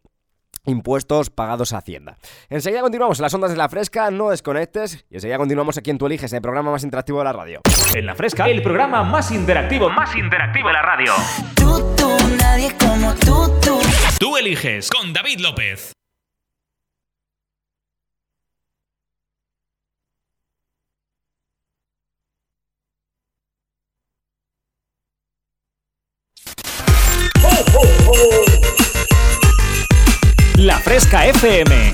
impuestos 0.65 1.29
pagados 1.29 1.73
a 1.73 1.77
Hacienda. 1.77 2.17
Enseguida 2.49 2.81
continuamos 2.81 3.19
en 3.19 3.23
las 3.23 3.33
ondas 3.33 3.51
de 3.51 3.57
la 3.57 3.69
fresca, 3.69 4.11
no 4.11 4.29
desconectes 4.29 5.05
y 5.09 5.15
enseguida 5.15 5.37
continuamos 5.37 5.77
aquí 5.77 5.89
en 5.89 5.97
Tú 5.97 6.07
eliges, 6.07 6.31
en 6.31 6.37
el 6.37 6.41
programa 6.41 6.71
más 6.71 6.83
interactivo 6.83 7.19
de 7.19 7.25
la 7.25 7.33
radio. 7.33 7.61
En 7.95 8.05
la 8.05 8.15
fresca, 8.15 8.47
el 8.47 8.61
programa 8.61 9.03
más 9.03 9.31
interactivo, 9.31 9.89
más 9.89 10.15
interactivo 10.15 10.67
de 10.67 10.73
la 10.73 10.81
radio. 10.81 11.13
Tú, 11.55 11.95
tú, 11.95 12.09
nadie 12.37 12.75
como 12.77 13.13
tú, 13.15 13.51
tú. 13.61 13.79
Tú 14.19 14.37
eliges 14.37 14.89
con 14.89 15.13
David 15.13 15.39
López. 15.39 15.93
¡Oh, 27.45 27.65
oh, 27.75 28.11
oh! 28.11 29.12
La 30.63 30.79
Fresca 30.79 31.27
FM. 31.27 31.93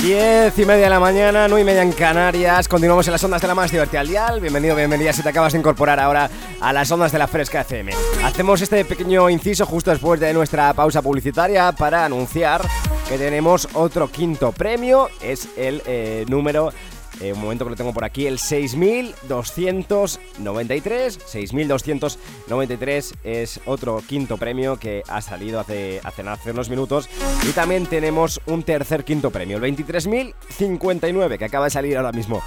Diez 0.00 0.56
y 0.56 0.64
media 0.64 0.84
de 0.84 0.88
la 0.88 1.00
mañana, 1.00 1.48
nueve 1.48 1.62
y 1.62 1.64
media 1.64 1.82
en 1.82 1.90
Canarias. 1.90 2.68
Continuamos 2.68 3.08
en 3.08 3.12
las 3.12 3.24
ondas 3.24 3.42
de 3.42 3.48
la 3.48 3.56
más 3.56 3.72
divertida 3.72 4.02
al 4.02 4.06
dial. 4.06 4.40
Bienvenido, 4.40 4.76
bienvenida 4.76 5.12
si 5.12 5.24
te 5.24 5.30
acabas 5.30 5.52
de 5.52 5.58
incorporar 5.58 5.98
ahora 5.98 6.30
a 6.60 6.72
las 6.72 6.88
ondas 6.92 7.10
de 7.10 7.18
la 7.18 7.26
Fresca 7.26 7.62
FM. 7.62 7.92
Hacemos 8.22 8.60
este 8.60 8.84
pequeño 8.84 9.28
inciso 9.28 9.66
justo 9.66 9.90
después 9.90 10.20
de 10.20 10.32
nuestra 10.32 10.72
pausa 10.74 11.02
publicitaria 11.02 11.72
para 11.72 12.04
anunciar 12.04 12.62
que 13.08 13.18
tenemos 13.18 13.66
otro 13.74 14.06
quinto 14.08 14.52
premio. 14.52 15.08
Es 15.20 15.48
el 15.56 15.82
eh, 15.86 16.24
número 16.28 16.72
eh, 17.20 17.32
un 17.32 17.40
momento 17.40 17.64
que 17.64 17.70
lo 17.70 17.76
tengo 17.76 17.92
por 17.92 18.04
aquí, 18.04 18.26
el 18.26 18.38
6293. 18.38 21.18
6293 21.24 23.14
es 23.24 23.60
otro 23.66 24.02
quinto 24.06 24.36
premio 24.36 24.78
que 24.78 25.02
ha 25.08 25.20
salido 25.20 25.58
hace, 25.60 26.00
hace, 26.04 26.22
hace 26.22 26.50
unos 26.50 26.70
minutos. 26.70 27.08
Y 27.48 27.52
también 27.52 27.86
tenemos 27.86 28.40
un 28.46 28.62
tercer 28.62 29.04
quinto 29.04 29.30
premio, 29.30 29.58
el 29.58 29.62
23059, 29.62 31.38
que 31.38 31.44
acaba 31.44 31.66
de 31.66 31.70
salir 31.70 31.96
ahora 31.96 32.12
mismo. 32.12 32.42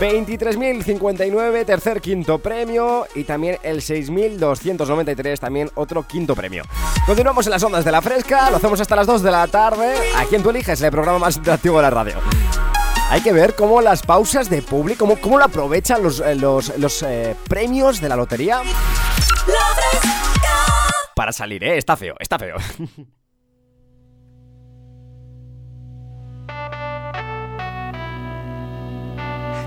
23.059, 0.00 1.66
tercer 1.66 2.00
quinto 2.00 2.38
premio 2.38 3.06
y 3.14 3.24
también 3.24 3.58
el 3.62 3.82
6.293, 3.82 5.38
también 5.38 5.70
otro 5.74 6.04
quinto 6.04 6.34
premio. 6.34 6.64
Continuamos 7.06 7.46
en 7.46 7.50
las 7.50 7.62
ondas 7.62 7.84
de 7.84 7.92
la 7.92 8.00
fresca, 8.00 8.50
lo 8.50 8.56
hacemos 8.56 8.80
hasta 8.80 8.96
las 8.96 9.06
2 9.06 9.22
de 9.22 9.30
la 9.30 9.46
tarde. 9.46 9.94
Aquí 10.16 10.36
en 10.36 10.42
tú 10.42 10.50
eliges 10.50 10.80
el 10.80 10.90
programa 10.90 11.18
más 11.18 11.36
interactivo 11.36 11.76
de 11.76 11.82
la 11.82 11.90
radio. 11.90 12.14
Hay 13.10 13.22
que 13.22 13.32
ver 13.32 13.56
cómo 13.56 13.80
las 13.80 14.02
pausas 14.02 14.48
de 14.48 14.62
público, 14.62 15.00
cómo, 15.00 15.20
cómo 15.20 15.36
lo 15.36 15.44
aprovechan 15.44 16.00
los, 16.00 16.20
eh, 16.20 16.36
los, 16.36 16.78
los 16.78 17.02
eh, 17.02 17.34
premios 17.48 18.00
de 18.00 18.08
la 18.08 18.14
lotería 18.14 18.62
para 21.16 21.32
salir, 21.32 21.64
¿eh? 21.64 21.76
Está 21.76 21.96
feo, 21.96 22.14
está 22.20 22.38
feo. 22.38 22.56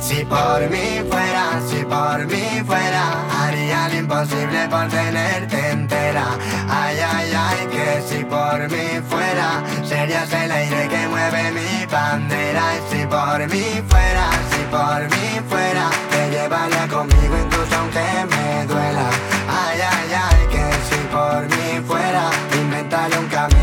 Si 0.04 0.26
por 0.26 0.70
mí 0.70 1.02
fuera, 1.10 1.62
si 1.66 1.86
por 1.86 2.26
mí 2.28 2.62
fuera, 2.66 3.04
haría 3.40 3.88
lo 3.88 3.96
imposible 4.00 4.68
por 4.70 4.86
tenerte 4.90 5.70
entera. 5.72 6.26
Ay, 6.70 6.98
ay, 7.00 7.32
ay, 7.34 7.68
que 7.72 8.02
si 8.02 8.24
por 8.26 8.60
mí 8.70 9.02
fuera, 9.08 9.64
serías 9.86 10.32
el 10.34 10.52
aire 10.52 10.90
que 10.90 11.08
mueve 11.08 11.52
mi 11.54 11.86
bandera. 11.86 12.64
Si 12.92 13.06
por 13.06 13.48
mí 13.48 13.82
fuera, 13.88 14.28
si 14.52 14.62
por 14.76 15.02
mí 15.14 15.40
fuera, 15.48 15.90
te 16.12 16.32
llevaría 16.32 16.88
conmigo 16.90 17.36
incluso 17.46 17.76
aunque 17.80 18.06
me 18.30 18.66
duela. 18.66 19.10
Ay, 19.48 19.80
ay, 19.90 20.14
ay, 20.28 20.48
que 20.52 20.66
si 20.90 21.02
por 21.16 21.42
mí 21.48 21.82
fuera, 21.88 22.30
inventaría 22.62 23.20
un 23.20 23.28
camino 23.28 23.63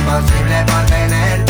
imposible 0.00 0.64
por 0.66 0.86
tenerte 0.86 1.49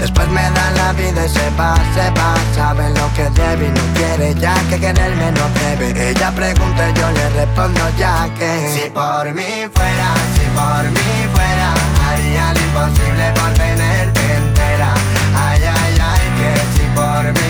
Después 0.00 0.28
me 0.28 0.42
da 0.42 0.70
la 0.76 0.92
vida 0.92 1.26
y 1.26 1.28
se 1.28 1.50
va, 1.58 1.74
se 1.94 2.10
va. 2.18 2.34
Sabe 2.54 2.88
lo 2.90 3.12
que 3.14 3.28
debe 3.30 3.66
y 3.66 3.70
no 3.70 3.82
quiere 3.94 4.34
ya 4.34 4.54
que 4.68 4.78
quererme 4.78 5.32
no 5.32 5.48
debe 5.60 6.10
Ella 6.10 6.30
pregunta 6.32 6.90
y 6.90 6.92
yo 6.94 7.10
le 7.10 7.28
respondo 7.30 7.80
ya 7.98 8.28
que 8.38 8.72
Si 8.74 8.90
por 8.90 9.32
mí 9.32 9.68
fuera, 9.72 10.10
si 10.34 10.46
por 10.58 10.84
mí 10.90 11.10
fuera 11.32 11.74
Haría 12.08 12.52
lo 12.54 12.60
imposible 12.60 13.32
por 13.34 13.52
tenerte 13.54 14.20
entera. 14.34 14.94
Ay, 15.36 15.62
ay, 15.62 15.98
ay, 16.00 16.26
que 16.38 16.50
si 16.74 16.84
por 16.94 17.24
mí 17.24 17.47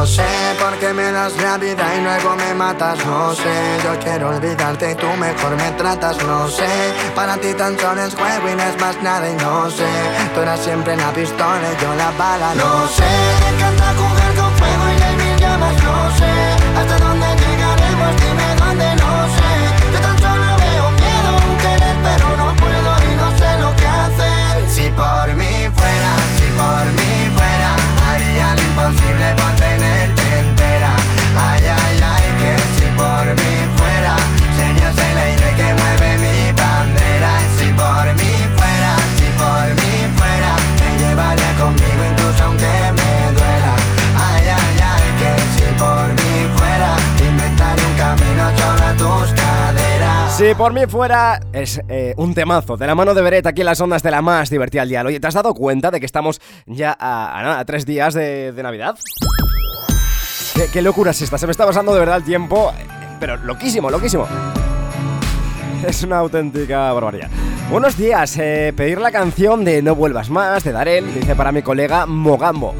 No 0.00 0.06
sé 0.06 0.24
por 0.58 0.78
qué 0.78 0.94
me 0.94 1.12
das 1.12 1.36
la 1.42 1.58
vida 1.58 1.94
y 1.94 2.00
luego 2.00 2.34
me 2.34 2.54
matas 2.54 3.04
No 3.04 3.34
sé, 3.34 3.52
yo 3.84 3.98
quiero 4.02 4.30
olvidarte 4.30 4.92
y 4.92 4.94
tú 4.94 5.06
mejor 5.18 5.54
me 5.56 5.70
tratas 5.72 6.16
No 6.24 6.48
sé, 6.48 6.64
para 7.14 7.36
ti 7.36 7.52
tan 7.52 7.78
solo 7.78 8.02
es 8.02 8.14
juego 8.14 8.48
y 8.48 8.54
no 8.54 8.62
es 8.62 8.80
más 8.80 8.96
nada 9.02 9.28
y 9.28 9.34
no 9.34 9.70
sé. 9.70 9.84
Tú 10.34 10.40
eras 10.40 10.60
siempre 10.60 10.96
la 10.96 11.12
pistola 11.12 11.60
y 11.70 11.82
yo 11.82 11.94
la 11.96 12.10
bala 12.12 12.54
No 12.54 12.88
sé, 12.88 13.04
me 13.42 13.56
encanta 13.56 13.92
jugar 13.92 14.19
Si 50.40 50.54
por 50.54 50.72
mí 50.72 50.86
fuera, 50.86 51.38
es 51.52 51.82
eh, 51.90 52.14
un 52.16 52.32
temazo 52.32 52.78
de 52.78 52.86
la 52.86 52.94
mano 52.94 53.12
de 53.12 53.20
Beret 53.20 53.46
aquí 53.46 53.60
en 53.60 53.66
las 53.66 53.78
ondas 53.78 54.02
de 54.02 54.10
la 54.10 54.22
más 54.22 54.48
divertida 54.48 54.80
al 54.80 54.88
día. 54.88 55.02
Oye, 55.02 55.20
¿te 55.20 55.26
has 55.26 55.34
dado 55.34 55.52
cuenta 55.52 55.90
de 55.90 56.00
que 56.00 56.06
estamos 56.06 56.40
ya 56.64 56.96
a, 56.98 57.62
tres 57.66 57.84
días 57.84 58.14
de, 58.14 58.50
Navidad? 58.62 58.96
¿Qué, 60.72 60.80
locura 60.80 61.10
es 61.10 61.20
esta? 61.20 61.36
Se 61.36 61.46
me 61.46 61.50
está 61.52 61.66
pasando 61.66 61.92
de 61.92 62.00
verdad 62.00 62.16
el 62.16 62.24
tiempo, 62.24 62.72
pero 63.20 63.36
loquísimo, 63.36 63.90
loquísimo. 63.90 64.26
Es 65.86 66.02
una 66.04 66.16
auténtica 66.20 66.90
barbaridad. 66.94 67.28
Buenos 67.70 67.98
días, 67.98 68.34
eh, 68.38 68.72
pedir 68.74 68.98
la 68.98 69.12
canción 69.12 69.62
de 69.62 69.82
No 69.82 69.94
vuelvas 69.94 70.30
más 70.30 70.64
de 70.64 70.72
Darel, 70.72 71.12
dice 71.12 71.36
para 71.36 71.52
mi 71.52 71.60
colega 71.60 72.06
Mogambo. 72.06 72.74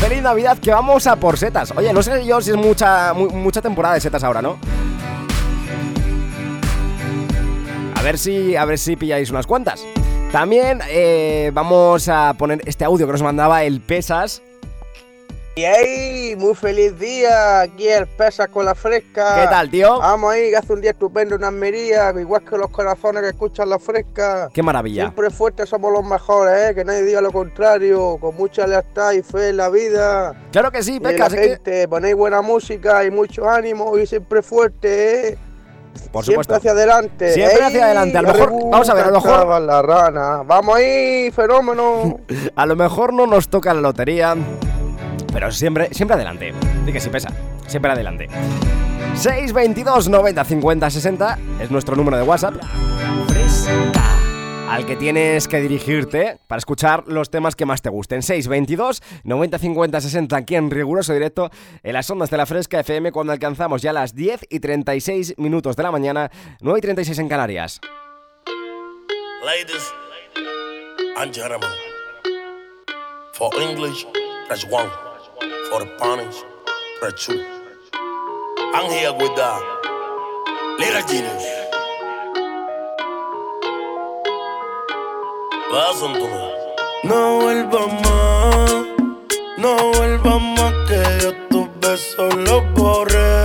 Feliz 0.00 0.20
Navidad, 0.20 0.58
que 0.58 0.72
vamos 0.72 1.06
a 1.06 1.14
por 1.14 1.38
setas. 1.38 1.72
Oye, 1.76 1.92
no 1.92 2.02
sé 2.02 2.26
yo 2.26 2.40
si 2.40 2.50
es 2.50 2.56
mucha, 2.56 3.14
mu- 3.14 3.30
mucha 3.30 3.62
temporada 3.62 3.94
de 3.94 4.00
setas 4.00 4.24
ahora, 4.24 4.42
¿no? 4.42 4.58
Ver 8.04 8.18
si, 8.18 8.54
a 8.54 8.64
ver 8.66 8.78
si 8.78 8.96
pilláis 8.96 9.30
unas 9.30 9.46
cuantas. 9.46 9.82
También 10.30 10.80
eh, 10.90 11.50
vamos 11.54 12.08
a 12.08 12.34
poner 12.36 12.60
este 12.66 12.84
audio 12.84 13.06
que 13.06 13.12
nos 13.12 13.22
mandaba 13.22 13.64
el 13.64 13.80
Pesas. 13.80 14.42
Y 15.56 15.64
ahí, 15.64 16.34
muy 16.36 16.54
feliz 16.56 16.98
día, 16.98 17.60
aquí 17.60 17.86
el 17.86 18.08
Pesa 18.08 18.48
con 18.48 18.64
la 18.66 18.74
fresca. 18.74 19.40
¿Qué 19.40 19.46
tal, 19.46 19.70
tío? 19.70 20.00
Vamos 20.00 20.32
ahí, 20.32 20.50
que 20.50 20.56
hace 20.56 20.72
un 20.72 20.80
día 20.80 20.90
estupendo 20.90 21.36
en 21.36 21.44
Almería, 21.44 22.12
igual 22.18 22.44
que 22.44 22.58
los 22.58 22.70
corazones 22.70 23.22
que 23.22 23.28
escuchan 23.28 23.70
la 23.70 23.78
fresca. 23.78 24.50
Qué 24.52 24.64
maravilla. 24.64 25.04
Siempre 25.04 25.30
fuertes 25.30 25.68
somos 25.68 25.92
los 25.92 26.04
mejores, 26.04 26.70
¿eh? 26.70 26.74
que 26.74 26.84
nadie 26.84 27.02
diga 27.04 27.20
lo 27.20 27.30
contrario, 27.30 28.18
con 28.20 28.34
mucha 28.36 28.66
lealtad 28.66 29.12
y 29.12 29.22
fe 29.22 29.50
en 29.50 29.58
la 29.58 29.68
vida. 29.70 30.34
Claro 30.50 30.72
que 30.72 30.82
sí, 30.82 30.96
Y 30.96 30.98
la 30.98 31.28
que- 31.28 31.36
gente, 31.38 31.86
ponéis 31.86 32.16
buena 32.16 32.42
música 32.42 33.04
y 33.04 33.12
mucho 33.12 33.48
ánimo 33.48 33.96
y 33.96 34.06
siempre 34.08 34.42
fuerte, 34.42 35.28
¿eh? 35.28 35.38
Por 36.12 36.24
siempre 36.24 36.56
hacia 36.56 36.70
adelante. 36.72 37.32
Siempre 37.32 37.56
¡Ey! 37.58 37.62
hacia 37.62 37.84
adelante. 37.86 38.18
A 38.18 38.22
lo 38.22 38.32
mejor- 38.32 38.52
vamos 38.70 38.88
a 38.88 38.94
ver, 38.94 39.04
a 39.04 39.10
lo 39.10 39.20
mejor- 39.20 39.60
la 39.62 39.82
rana. 39.82 40.42
Vamos 40.44 40.76
ahí, 40.76 41.30
fenómeno. 41.30 42.20
A 42.56 42.66
lo 42.66 42.76
mejor 42.76 43.12
no 43.12 43.26
nos 43.26 43.48
toca 43.48 43.72
la 43.74 43.80
lotería, 43.80 44.34
pero 45.32 45.50
siempre, 45.52 45.88
siempre 45.92 46.14
adelante. 46.14 46.52
Di 46.86 46.92
que 46.92 47.00
sí 47.00 47.08
pesa, 47.10 47.30
siempre 47.66 47.90
adelante. 47.92 48.28
622 49.14 50.08
90 50.08 50.44
50 50.44 50.90
60 50.90 51.38
es 51.60 51.70
nuestro 51.70 51.96
número 51.96 52.16
de 52.16 52.22
WhatsApp. 52.22 52.54
Al 54.68 54.86
que 54.86 54.96
tienes 54.96 55.46
que 55.46 55.60
dirigirte 55.60 56.40
para 56.48 56.58
escuchar 56.58 57.04
los 57.06 57.30
temas 57.30 57.54
que 57.54 57.66
más 57.66 57.82
te 57.82 57.90
gusten. 57.90 58.22
622 58.22 59.02
90 59.22 59.58
50 59.58 60.00
60 60.00 60.36
aquí 60.36 60.56
en 60.56 60.70
riguroso 60.70 61.12
directo 61.12 61.50
en 61.82 61.92
las 61.92 62.10
ondas 62.10 62.30
de 62.30 62.36
la 62.36 62.46
Fresca 62.46 62.80
FM 62.80 63.12
cuando 63.12 63.32
alcanzamos 63.32 63.82
ya 63.82 63.92
las 63.92 64.14
10 64.14 64.46
y 64.50 64.60
36 64.60 65.34
minutos 65.36 65.76
de 65.76 65.82
la 65.82 65.92
mañana, 65.92 66.30
9 66.60 66.78
y 66.78 66.82
36 66.82 67.18
en 67.18 67.28
Canarias. 67.28 67.80
Ladies 69.44 69.92
and 71.18 71.32
gentlemen, 71.32 71.70
for 73.34 73.50
English, 73.60 74.06
press 74.48 74.64
one. 74.70 74.88
For 75.70 75.82
Spanish, 75.96 76.36
press 77.00 77.26
two. 77.26 77.44
I'm 78.74 78.90
here 78.90 79.12
with 79.12 79.34
the 79.36 79.60
little 80.78 81.02
genius. 81.06 81.63
No 87.02 87.40
vuelvas 87.40 87.92
más, 88.04 88.70
no 89.58 89.76
vuelvas 89.96 90.40
más 90.40 90.72
que 90.88 91.02
yo 91.20 91.32
tus 91.50 91.68
besos 91.80 92.32
los 92.32 92.62
borré. 92.74 93.42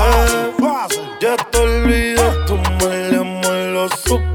Ya 1.20 1.36
te 1.36 1.58
olvidé, 1.58 2.22
tu 2.46 2.56
mal 2.56 3.15
amor 3.15 3.56
lo 3.74 3.89
superé. 3.89 4.29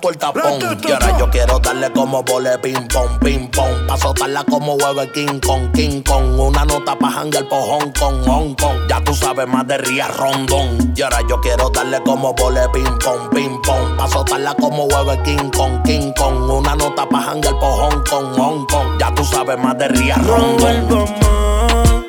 Tapón. 0.00 0.78
Y 0.86 0.92
ahora 0.92 1.18
yo 1.18 1.30
quiero 1.30 1.58
darle 1.58 1.90
como 1.92 2.22
vole 2.22 2.58
ping 2.58 2.88
pong, 2.88 3.18
ping 3.20 3.48
pong. 3.48 3.86
Pa' 3.86 3.96
soltarla 3.96 4.44
como 4.44 4.74
huevo 4.74 5.02
King 5.12 5.40
Kong, 5.40 5.72
King 5.72 6.02
Kong. 6.02 6.38
Una 6.38 6.64
nota 6.64 6.96
pa' 6.98 7.08
hangar 7.08 7.48
por 7.48 7.60
Hong 7.60 7.92
Kong, 7.98 8.24
Hong 8.26 8.54
Kong. 8.54 8.76
Ya 8.88 9.02
tú 9.02 9.14
sabes 9.14 9.46
más 9.46 9.66
de 9.66 9.78
Ría 9.78 10.08
Rondón. 10.08 10.92
Y 10.96 11.02
ahora 11.02 11.20
yo 11.28 11.40
quiero 11.40 11.70
darle 11.70 12.00
como 12.02 12.34
vole 12.34 12.68
ping 12.72 12.98
pong, 13.04 13.30
ping 13.34 13.60
pong. 13.62 13.96
Pa' 13.96 14.08
soltarla 14.08 14.54
como 14.54 14.84
huevo 14.84 15.22
King 15.22 15.50
Kong, 15.56 15.82
King 15.84 16.12
Kong. 16.16 16.50
Una 16.50 16.74
nota 16.74 17.08
pa' 17.08 17.30
hangar 17.30 17.58
por 17.58 17.72
Hong 17.72 18.02
Kong, 18.08 18.36
Hong 18.36 18.66
Kong. 18.66 18.98
Ya 18.98 19.14
tú 19.14 19.24
sabes 19.24 19.58
más 19.58 19.76
de 19.78 19.88
Ría 19.88 20.16
Rondón. 20.16 20.88
No 20.88 20.92
vuelvas 20.94 21.10
más, 21.10 22.04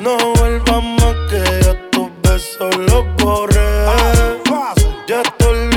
no 0.00 0.16
vuelvas 0.34 0.82
más 0.82 1.14
que 1.30 1.64
yo 1.64 1.74
tus 1.90 2.10
besos 2.22 2.76
los 2.76 3.04
borré. 3.16 3.62
Ya 5.08 5.22
te 5.22 5.71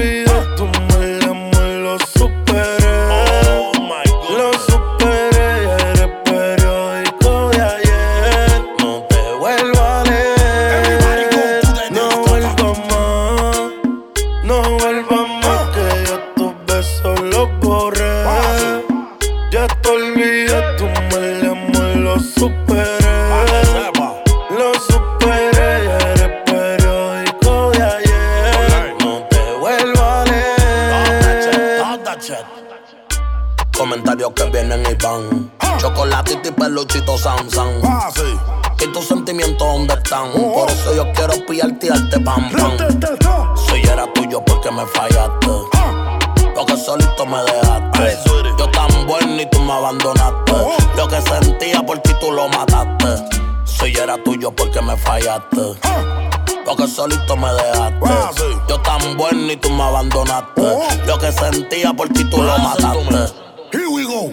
solito 57.05 57.37
me 57.37 57.47
dejaste. 57.53 58.45
Yo 58.67 58.81
tan 58.81 59.17
bueno 59.17 59.51
y 59.51 59.57
tú 59.57 59.69
me 59.69 59.83
abandonaste. 59.83 60.61
Lo 61.05 61.17
que 61.17 61.31
sentía 61.31 61.93
por 61.93 62.09
ti 62.09 62.23
tú 62.29 62.41
lo 62.41 62.57
mataste. 62.57 63.33
Here 63.71 63.87
we 63.87 64.03
go. 64.03 64.31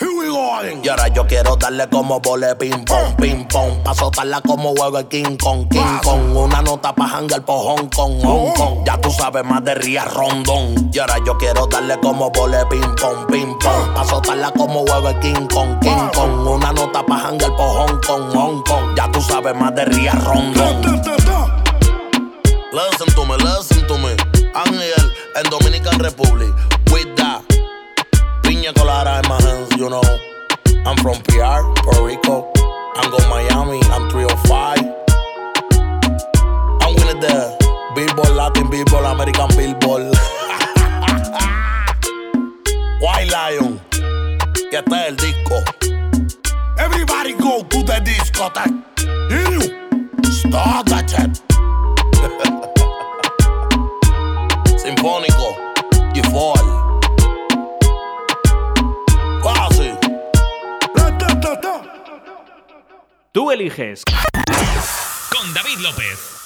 Here 0.00 0.12
we 0.16 0.28
go 0.28 0.54
again. 0.54 0.80
Y 0.82 0.88
ahora 0.88 1.08
yo 1.08 1.26
quiero 1.26 1.56
darle 1.56 1.88
como 1.88 2.20
vole 2.20 2.54
ping 2.56 2.84
pong, 2.84 3.16
ping 3.16 3.44
pong. 3.48 3.82
Pa' 3.82 3.94
soltarla 3.94 4.40
como 4.42 4.70
huevo 4.70 5.06
King 5.08 5.36
Kong, 5.36 5.68
King 5.68 5.98
Kong. 6.04 6.36
Una 6.36 6.62
nota 6.62 6.94
pa' 6.94 7.06
hangar 7.06 7.42
por 7.42 7.58
Hong 7.58 7.88
Kong, 7.88 8.22
Hong 8.22 8.54
Kong. 8.54 8.84
Ya 8.86 8.96
tú 9.00 9.10
sabes 9.10 9.44
más 9.44 9.64
de 9.64 9.74
Ría 9.74 10.04
Rondón. 10.04 10.90
Y 10.92 10.98
ahora 11.00 11.16
yo 11.26 11.36
quiero 11.36 11.66
darle 11.66 11.98
como 11.98 12.30
vole 12.30 12.64
ping 12.70 12.94
pong, 13.00 13.26
ping 13.26 13.58
pong. 13.58 13.94
Pa' 13.94 14.04
soltarla 14.04 14.52
como 14.52 14.82
huevo 14.82 15.10
King 15.20 15.48
Kong, 15.52 15.80
King 15.80 16.08
Kong. 16.14 16.46
Una 16.46 16.72
nota 16.72 17.04
pa' 17.04 17.18
hangar 17.18 17.56
por 17.56 17.68
Hong 17.68 18.00
Kong, 18.06 18.32
Hong 18.34 18.62
Kong. 18.62 18.96
Ya 18.96 19.10
tú 19.10 19.20
sabes 19.20 19.54
más 19.56 19.74
de 19.74 19.84
Ría 19.84 20.12
Rondón. 20.12 21.17
Listen 22.78 23.08
to 23.08 23.26
me, 23.26 23.34
listen 23.38 23.84
to 23.88 23.98
me. 23.98 24.14
Ángel 24.54 25.12
en 25.34 25.50
Dominican 25.50 25.98
Republic. 25.98 26.54
With 26.92 27.10
that. 27.16 27.42
Piña 28.44 28.72
colada 28.72 29.20
in 29.20 29.28
my 29.28 29.42
hands, 29.42 29.68
you 29.76 29.90
know. 29.90 30.00
I'm 30.86 30.96
from 30.98 31.20
PR, 31.22 31.66
Puerto 31.82 32.04
Rico. 32.04 32.52
I'm 32.94 33.10
going 33.10 33.28
Miami, 33.28 33.80
I'm 33.90 34.08
305. 34.08 34.78
I'm 36.82 36.94
winning 36.94 37.18
the 37.18 37.56
Billboard, 37.96 38.36
Latin 38.36 38.70
Billboard, 38.70 39.06
American 39.06 39.48
Billboard. 39.56 40.14
White 43.02 43.28
Lion. 43.32 43.80
Y 44.70 44.76
este 44.76 44.94
es 44.94 45.08
el 45.08 45.16
disco. 45.16 45.64
Everybody 46.78 47.32
go 47.32 47.64
to 47.64 47.82
the 47.82 48.00
discotheque. 48.04 48.70
You? 49.32 49.62
Stop 50.30 50.86
that 50.86 51.10
shit. 51.10 51.47
Sinfónico 54.88 55.54
y 56.14 56.20
Fall. 56.30 57.00
Casi. 59.42 59.92
Tú 63.30 63.50
eliges. 63.50 64.02
Con 65.30 65.52
David 65.52 65.78
López. 65.80 66.38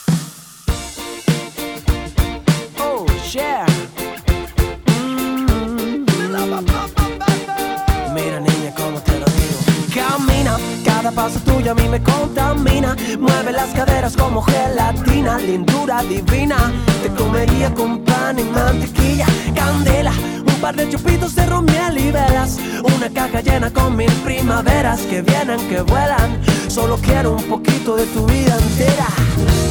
Cada 11.03 11.17
paso 11.17 11.41
tuyo 11.41 11.73
a 11.73 11.75
mí 11.75 11.89
me 11.89 12.01
contamina. 12.01 12.97
Mueve 13.19 13.51
las 13.51 13.71
caderas 13.71 14.17
como 14.17 14.41
gelatina, 14.41 15.37
lindura 15.37 16.01
divina. 16.05 16.73
Te 17.03 17.09
comería 17.09 17.75
con 17.75 18.05
pan 18.05 18.39
y 18.39 18.45
mantequilla, 18.45 19.27
candela. 19.53 20.13
Un 20.47 20.61
par 20.61 20.77
de 20.77 20.89
chupitos 20.89 21.35
de 21.35 21.45
romiel 21.47 21.99
y 21.99 22.13
velas. 22.13 22.61
Una 22.85 23.11
caja 23.11 23.41
llena 23.41 23.73
con 23.73 23.97
mil 23.97 24.13
primaveras 24.23 25.01
que 25.01 25.23
vienen, 25.23 25.59
que 25.69 25.81
vuelan. 25.81 26.41
Solo 26.69 26.97
quiero 26.99 27.33
un 27.33 27.43
poquito 27.49 27.97
de 27.97 28.07
tu 28.07 28.25
vida 28.27 28.57
entera, 28.57 29.09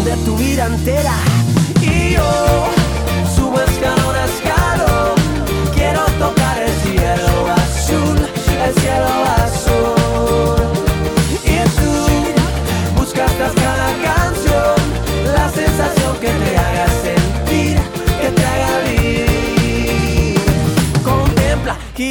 de 0.03 0.17
tu 0.25 0.35
vida 0.35 0.65
entera. 0.65 1.13
Y 1.81 2.11
yo 2.11 2.80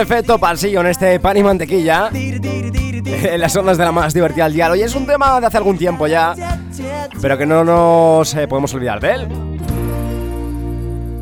efecto 0.00 0.38
pasillo 0.38 0.80
en 0.80 0.86
este 0.86 1.20
pan 1.20 1.36
y 1.36 1.42
mantequilla. 1.42 2.10
En 2.12 3.40
las 3.40 3.54
ondas 3.54 3.76
de 3.78 3.84
la 3.84 3.92
más 3.92 4.14
divertida 4.14 4.46
al 4.46 4.52
diario. 4.52 4.76
Y 4.76 4.82
es 4.82 4.94
un 4.94 5.06
tema 5.06 5.40
de 5.40 5.46
hace 5.46 5.58
algún 5.58 5.76
tiempo 5.76 6.06
ya, 6.06 6.34
pero 7.20 7.36
que 7.36 7.46
no 7.46 7.64
nos 7.64 8.34
eh, 8.34 8.48
podemos 8.48 8.72
olvidar 8.74 9.00
de 9.00 9.12
él. 9.12 9.28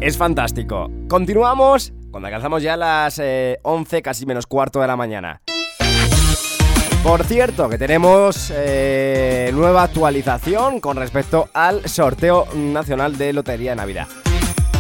Es 0.01 0.17
fantástico. 0.17 0.91
Continuamos 1.09 1.93
cuando 2.11 2.29
alcanzamos 2.29 2.63
ya 2.63 2.77
las 2.77 3.19
eh, 3.19 3.59
11, 3.63 4.01
casi 4.01 4.27
menos 4.27 4.47
cuarto 4.47 4.81
de 4.81 4.87
la 4.87 4.97
mañana. 4.97 5.43
Por 7.03 7.25
cierto, 7.25 7.69
que 7.69 7.79
tenemos 7.79 8.53
eh, 8.55 9.51
nueva 9.55 9.85
actualización 9.85 10.81
con 10.81 10.97
respecto 10.97 11.49
al 11.53 11.89
sorteo 11.89 12.47
nacional 12.55 13.19
de 13.19 13.33
Lotería 13.33 13.71
de 13.71 13.77
Navidad. 13.77 14.09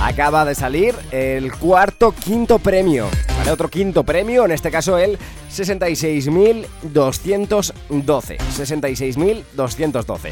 Acaba 0.03 0.44
de 0.44 0.55
salir 0.55 0.94
el 1.11 1.53
cuarto 1.53 2.12
quinto 2.12 2.59
premio. 2.59 3.09
Otro 3.51 3.68
quinto 3.68 4.05
premio, 4.05 4.44
en 4.44 4.53
este 4.53 4.70
caso 4.70 4.99
el 4.99 5.18
66.212. 5.51 8.38
66.212. 8.38 10.30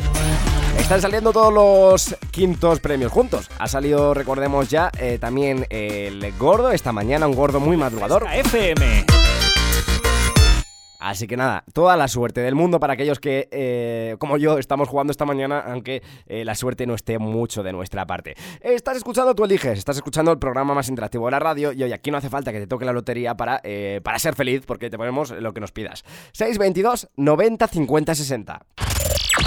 Están 0.78 1.00
saliendo 1.00 1.32
todos 1.32 1.52
los 1.52 2.16
quintos 2.30 2.78
premios 2.80 3.10
juntos. 3.10 3.50
Ha 3.58 3.66
salido, 3.66 4.14
recordemos 4.14 4.68
ya, 4.68 4.92
eh, 4.98 5.18
también 5.18 5.66
el 5.70 6.32
gordo 6.38 6.70
esta 6.70 6.92
mañana, 6.92 7.26
un 7.26 7.34
gordo 7.34 7.58
muy 7.60 7.76
madrugador. 7.76 8.26
FM. 8.32 9.06
Así 11.06 11.28
que 11.28 11.36
nada, 11.36 11.62
toda 11.72 11.96
la 11.96 12.08
suerte 12.08 12.40
del 12.40 12.56
mundo 12.56 12.80
para 12.80 12.94
aquellos 12.94 13.20
que, 13.20 13.48
eh, 13.52 14.16
como 14.18 14.38
yo, 14.38 14.58
estamos 14.58 14.88
jugando 14.88 15.12
esta 15.12 15.24
mañana, 15.24 15.60
aunque 15.60 16.02
eh, 16.26 16.44
la 16.44 16.56
suerte 16.56 16.84
no 16.84 16.96
esté 16.96 17.20
mucho 17.20 17.62
de 17.62 17.70
nuestra 17.70 18.04
parte. 18.08 18.34
Estás 18.60 18.96
escuchando, 18.96 19.32
tú 19.32 19.44
eliges, 19.44 19.78
estás 19.78 19.94
escuchando 19.94 20.32
el 20.32 20.40
programa 20.40 20.74
más 20.74 20.88
interactivo 20.88 21.26
de 21.26 21.30
la 21.30 21.38
radio 21.38 21.70
y 21.70 21.80
hoy 21.84 21.92
aquí 21.92 22.10
no 22.10 22.16
hace 22.16 22.28
falta 22.28 22.50
que 22.50 22.58
te 22.58 22.66
toque 22.66 22.84
la 22.84 22.92
lotería 22.92 23.36
para, 23.36 23.60
eh, 23.62 24.00
para 24.02 24.18
ser 24.18 24.34
feliz, 24.34 24.64
porque 24.66 24.90
te 24.90 24.98
ponemos 24.98 25.30
lo 25.30 25.54
que 25.54 25.60
nos 25.60 25.70
pidas. 25.70 26.02
622 26.32 27.08
90 27.14 27.68
50 27.68 28.14
60. 28.16 28.66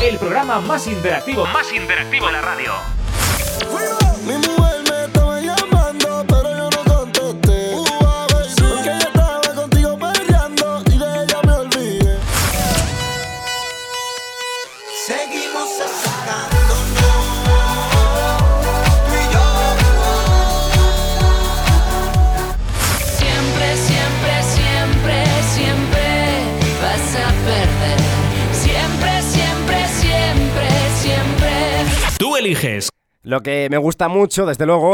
El 0.01 0.17
programa 0.17 0.61
más 0.61 0.87
interactivo, 0.87 1.45
más 1.47 1.73
interactivo 1.73 2.27
de 2.27 2.31
la 2.31 2.41
radio. 2.41 2.71
Eliges. 32.49 32.89
Lo 33.21 33.41
que 33.41 33.67
me 33.69 33.77
gusta 33.77 34.07
mucho, 34.07 34.45
desde 34.45 34.65
luego, 34.65 34.93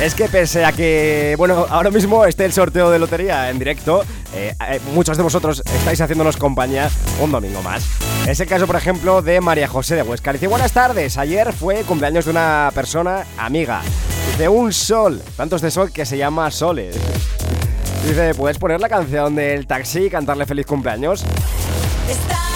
es 0.00 0.14
que 0.14 0.28
pese 0.28 0.64
a 0.64 0.72
que, 0.72 1.36
bueno, 1.38 1.66
ahora 1.70 1.90
mismo 1.90 2.24
esté 2.24 2.44
el 2.44 2.52
sorteo 2.52 2.90
de 2.90 2.98
lotería 2.98 3.48
en 3.48 3.60
directo, 3.60 4.02
eh, 4.34 4.52
eh, 4.68 4.80
muchos 4.92 5.16
de 5.16 5.22
vosotros 5.22 5.62
estáis 5.64 6.00
haciéndonos 6.00 6.36
compañía 6.36 6.90
un 7.20 7.30
domingo 7.30 7.62
más. 7.62 7.84
Es 8.26 8.40
el 8.40 8.48
caso, 8.48 8.66
por 8.66 8.74
ejemplo, 8.74 9.22
de 9.22 9.40
María 9.40 9.68
José 9.68 9.94
de 9.94 10.02
Huesca. 10.02 10.32
Dice, 10.32 10.48
buenas 10.48 10.72
tardes, 10.72 11.16
ayer 11.16 11.52
fue 11.52 11.82
cumpleaños 11.82 12.24
de 12.24 12.32
una 12.32 12.72
persona 12.74 13.24
amiga. 13.38 13.82
Dice, 14.32 14.48
un 14.48 14.72
sol, 14.72 15.22
tantos 15.36 15.60
de 15.60 15.70
sol 15.70 15.92
que 15.92 16.04
se 16.04 16.18
llama 16.18 16.50
Sole. 16.50 16.90
Dice, 18.04 18.34
¿puedes 18.34 18.58
poner 18.58 18.80
la 18.80 18.88
canción 18.88 19.36
del 19.36 19.68
taxi 19.68 20.06
y 20.06 20.10
cantarle 20.10 20.44
feliz 20.46 20.66
cumpleaños? 20.66 21.24
Estamos 22.08 22.51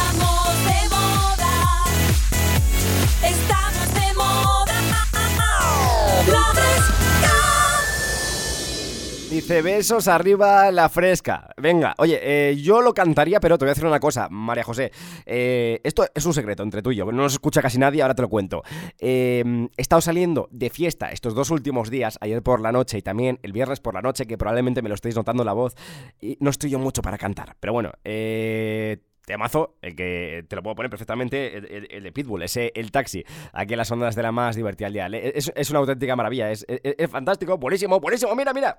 Dice 9.37 9.61
besos 9.61 10.09
arriba 10.09 10.71
la 10.73 10.89
fresca. 10.89 11.51
Venga, 11.59 11.95
oye, 11.99 12.19
eh, 12.23 12.57
yo 12.57 12.81
lo 12.81 12.95
cantaría, 12.95 13.39
pero 13.39 13.59
te 13.59 13.67
voy 13.67 13.69
a 13.69 13.75
decir 13.75 13.85
una 13.85 14.01
cosa, 14.01 14.29
María 14.31 14.65
José. 14.65 14.91
Eh, 15.27 15.79
esto 15.85 16.07
es 16.15 16.25
un 16.25 16.33
secreto 16.33 16.63
entre 16.63 16.81
tú 16.81 16.91
y 16.91 16.97
yo, 16.97 17.05
no 17.05 17.13
nos 17.25 17.35
escucha 17.35 17.61
casi 17.61 17.77
nadie, 17.77 18.01
ahora 18.01 18.15
te 18.15 18.23
lo 18.23 18.31
cuento. 18.31 18.63
Eh, 18.99 19.45
he 19.77 19.83
estado 19.83 20.01
saliendo 20.01 20.49
de 20.53 20.71
fiesta 20.71 21.11
estos 21.11 21.35
dos 21.35 21.51
últimos 21.51 21.91
días, 21.91 22.17
ayer 22.23 22.43
por 22.43 22.63
la 22.63 22.73
noche 22.73 22.97
y 22.97 23.03
también 23.03 23.39
el 23.43 23.53
viernes 23.53 23.79
por 23.81 23.93
la 23.93 24.01
noche, 24.01 24.25
que 24.27 24.39
probablemente 24.39 24.81
me 24.81 24.89
lo 24.89 24.95
estéis 24.95 25.15
notando 25.17 25.45
la 25.45 25.53
voz, 25.53 25.75
y 26.19 26.39
no 26.41 26.49
estoy 26.49 26.71
yo 26.71 26.79
mucho 26.79 27.03
para 27.03 27.19
cantar. 27.19 27.57
Pero 27.61 27.75
bueno, 27.75 27.93
eh 28.05 28.97
temazo, 29.27 29.77
el 29.83 29.95
que 29.97 30.47
te 30.49 30.57
lo 30.57 30.63
puedo 30.63 30.77
poner 30.77 30.89
perfectamente, 30.89 31.57
el, 31.59 32.03
de 32.05 32.13
Pitbull, 32.13 32.43
ese 32.45 32.73
El 32.75 32.91
Taxi, 32.91 33.23
aquí 33.53 33.75
en 33.75 33.79
las 33.79 33.91
ondas 33.91 34.15
de 34.17 34.23
la 34.23 34.33
más 34.33 34.57
divertida 34.57 34.87
al 34.87 34.93
día. 34.95 35.09
Es, 35.09 35.53
es 35.55 35.69
una 35.71 35.81
auténtica 35.81 36.17
maravilla, 36.17 36.51
es- 36.53 36.65
es 36.69 37.11
fantástico, 37.11 37.59
buenísimo, 37.59 38.01
buenísimo, 38.01 38.35
mira, 38.35 38.55
mira. 38.55 38.79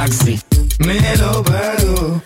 taxi. 0.00 0.40
Me 0.78 1.16
lo 1.16 1.42
paró. 1.42 2.22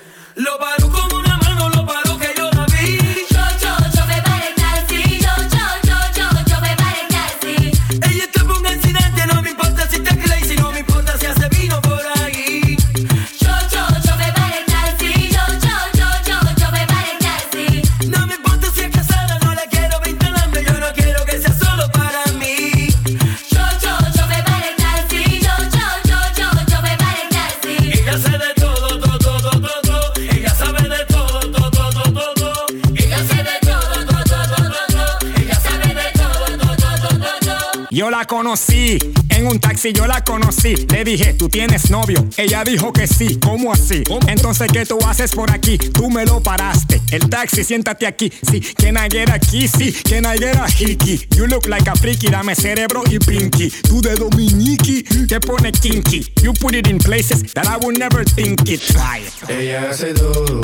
Conocí 38.27 38.99
en 39.31 39.47
un 39.47 39.59
taxi, 39.59 39.93
yo 39.93 40.07
la 40.07 40.23
conocí. 40.25 40.75
Le 40.91 41.05
dije, 41.05 41.35
¿tú 41.35 41.49
tienes 41.49 41.91
novio? 41.91 42.27
Ella 42.37 42.65
dijo 42.65 42.93
que 42.93 43.07
sí. 43.07 43.39
¿Cómo 43.41 43.73
así? 43.73 44.03
Entonces, 44.29 44.69
¿qué 44.73 44.87
tú 44.87 44.99
haces 45.07 45.33
por 45.33 45.51
aquí? 45.51 45.79
Tú 45.79 46.11
me 46.11 46.25
lo 46.25 46.43
paraste. 46.43 47.01
El 47.11 47.29
taxi, 47.29 47.65
siéntate 47.65 48.07
aquí. 48.07 48.33
Sí, 48.51 48.61
can 48.61 48.97
I 48.97 49.09
get 49.11 49.31
a 49.31 49.39
kissy? 49.39 49.93
Can 49.93 50.25
I 50.25 50.39
get 50.39 50.57
a 50.57 50.67
hickey? 50.67 51.27
You 51.37 51.47
look 51.47 51.67
like 51.67 51.89
a 51.89 51.95
freaky, 51.95 52.29
dame 52.29 52.55
cerebro 52.55 53.03
y 53.11 53.19
pinky. 53.19 53.71
Tú 53.71 54.01
de 54.01 54.15
Dominiki, 54.15 55.03
te 55.27 55.41
pone 55.41 55.73
kinky. 55.73 56.33
You 56.43 56.53
put 56.53 56.75
it 56.75 56.87
in 56.89 56.99
places 56.99 57.53
that 57.55 57.67
I 57.67 57.77
would 57.79 57.99
never 57.99 58.25
think 58.25 58.69
it. 58.69 58.81
Try. 58.81 59.23
Ella 59.49 59.91
hace 59.91 60.15
todo, 60.15 60.61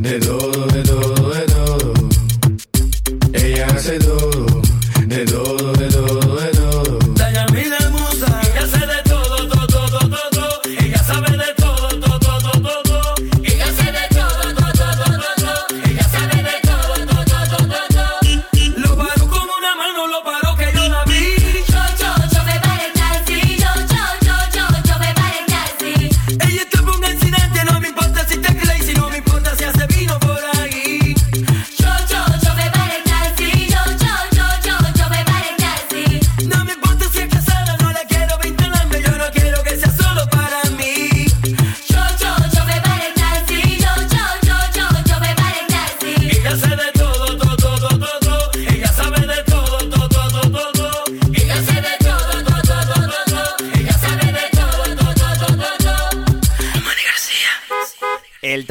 de 0.00 0.20
todo, 0.20 0.66
de 0.66 0.82
todo, 0.82 1.34
de 1.34 1.46
todo. 1.46 1.94
Ella 3.32 3.66
hace 3.66 3.98
todo, 3.98 4.62
de 5.06 5.24
todo, 5.24 5.53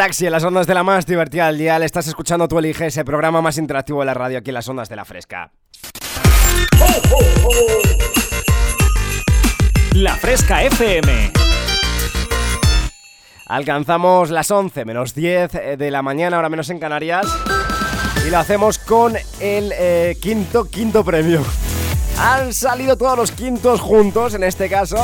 taxi 0.03 0.25
en 0.25 0.33
las 0.33 0.43
ondas 0.43 0.67
de 0.67 0.73
la 0.73 0.83
más 0.83 1.05
divertida 1.05 1.47
del 1.47 1.57
día. 1.57 1.79
Le 1.79 1.85
estás 1.85 2.07
escuchando, 2.07 2.45
tú 2.49 2.59
eliges 2.59 2.87
ese 2.87 3.05
programa 3.05 3.41
más 3.41 3.57
interactivo 3.57 4.01
de 4.01 4.07
la 4.07 4.13
radio 4.13 4.39
aquí 4.39 4.49
en 4.49 4.55
las 4.55 4.67
ondas 4.67 4.89
de 4.89 4.97
la 4.97 5.05
fresca. 5.05 5.49
La 9.93 10.15
Fresca 10.17 10.61
FM. 10.63 11.31
Alcanzamos 13.47 14.29
las 14.29 14.51
11 14.51 14.83
menos 14.83 15.15
10 15.15 15.77
de 15.77 15.89
la 15.91 16.01
mañana, 16.01 16.35
ahora 16.35 16.49
menos 16.49 16.69
en 16.69 16.79
Canarias. 16.79 17.25
Y 18.27 18.29
lo 18.29 18.39
hacemos 18.39 18.79
con 18.79 19.15
el 19.39 19.71
eh, 19.73 20.17
quinto, 20.21 20.65
quinto 20.65 21.05
premio. 21.05 21.41
Han 22.19 22.51
salido 22.53 22.97
todos 22.97 23.17
los 23.17 23.31
quintos 23.31 23.79
juntos 23.79 24.33
en 24.33 24.43
este 24.43 24.67
caso. 24.67 24.97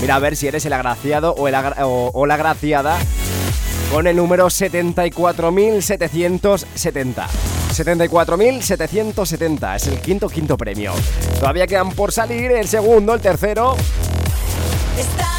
Mira 0.00 0.14
a 0.14 0.18
ver 0.18 0.34
si 0.34 0.48
eres 0.48 0.64
el 0.64 0.72
agraciado 0.72 1.34
o, 1.34 1.46
el 1.46 1.54
agra- 1.54 1.86
o- 1.86 2.10
o 2.14 2.24
la 2.24 2.34
agraciada 2.34 2.96
con 3.90 4.06
el 4.06 4.16
número 4.16 4.46
74.770. 4.46 7.26
74.770 7.74 9.76
es 9.76 9.86
el 9.86 10.00
quinto 10.00 10.28
quinto 10.28 10.56
premio. 10.56 10.92
Todavía 11.38 11.66
quedan 11.66 11.90
por 11.90 12.12
salir 12.12 12.52
el 12.52 12.68
segundo, 12.68 13.14
el 13.14 13.20
tercero. 13.20 13.76
Estamos 14.98 15.35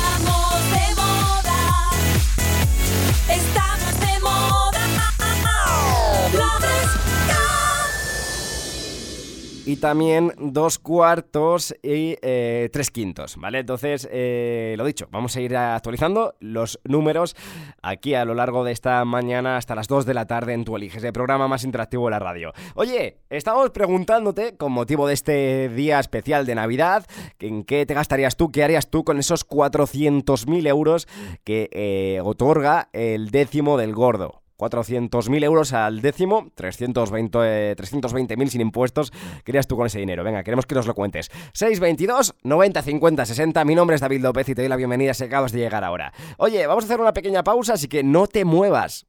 y 9.68 9.76
también 9.76 10.32
dos 10.38 10.80
cuartos 10.80 11.76
y 11.84 12.16
eh, 12.22 12.70
tres 12.72 12.90
quintos, 12.90 13.36
¿vale? 13.36 13.60
Entonces, 13.60 14.08
eh, 14.10 14.76
lo 14.78 14.86
dicho, 14.86 15.10
vamos 15.12 15.36
a 15.36 15.42
ir 15.42 15.58
actualizando 15.58 16.36
los 16.40 16.80
números 16.86 17.36
aquí 17.82 18.14
a 18.14 18.24
lo 18.24 18.34
largo 18.34 18.64
de 18.64 18.72
esta 18.72 19.04
mañana 19.04 19.58
hasta 19.58 19.76
las 19.76 19.90
2 19.90 20.06
de 20.06 20.14
la 20.14 20.26
tarde 20.26 20.54
en 20.54 20.64
Tu 20.64 20.78
Eliges, 20.78 21.04
el 21.04 21.12
programa 21.12 21.50
más 21.50 21.66
interactivo 21.66 22.06
de 22.06 22.12
la 22.12 22.20
radio. 22.20 22.54
Oye, 22.76 23.18
estamos 23.30 23.72
preguntándote, 23.72 24.56
con 24.56 24.72
motivo 24.72 25.06
de 25.06 25.16
este 25.16 25.68
día 25.68 26.00
especial 26.00 26.46
de 26.46 26.56
Navidad, 26.56 27.06
en 27.38 27.66
qué 27.66 27.86
te 27.86 27.94
gastarías 27.94 28.38
tú, 28.38 28.54
qué 28.54 28.64
harías 28.64 28.90
tú 28.90 29.04
con 29.04 29.20
esos 29.20 29.46
400.000 29.46 30.66
euros 30.66 31.10
que 31.44 31.70
eh, 31.74 32.22
otorga 32.24 32.88
el 32.94 33.32
décimo 33.32 33.78
del 33.78 33.94
gordo. 33.94 34.47
400.000 34.58 35.44
euros 35.44 35.74
al 35.74 36.02
décimo, 36.02 36.50
320 36.56 37.40
eh, 37.44 37.76
320.000 37.78 38.48
sin 38.48 38.62
impuestos. 38.62 39.12
¿Qué 39.44 39.52
harías 39.52 39.68
tú 39.68 39.76
con 39.78 39.88
ese 39.88 40.00
dinero? 40.00 40.24
Venga, 40.24 40.44
queremos 40.44 40.66
que 40.66 40.76
nos 40.76 40.88
lo 40.88 40.96
cuentes. 40.96 41.30
622 41.54 42.36
90 42.44 42.82
50 42.82 43.26
60. 43.26 43.66
Mi 43.66 43.76
nombre 43.76 43.96
es 43.96 44.02
David 44.02 44.22
López 44.22 44.50
y 44.50 44.56
te 44.56 44.62
doy 44.62 44.70
la 44.70 44.76
bienvenida 44.76 45.14
si 45.14 45.24
acabas 45.24 45.52
de 45.52 45.60
llegar 45.60 45.84
ahora. 45.84 46.14
Oye, 46.38 46.66
vamos 46.66 46.84
a 46.84 46.88
hacer 46.88 47.00
una 47.00 47.14
pequeña 47.14 47.44
pausa, 47.44 47.74
así 47.74 47.88
que 47.88 48.04
no 48.04 48.28
te 48.28 48.46
muevas. 48.46 49.06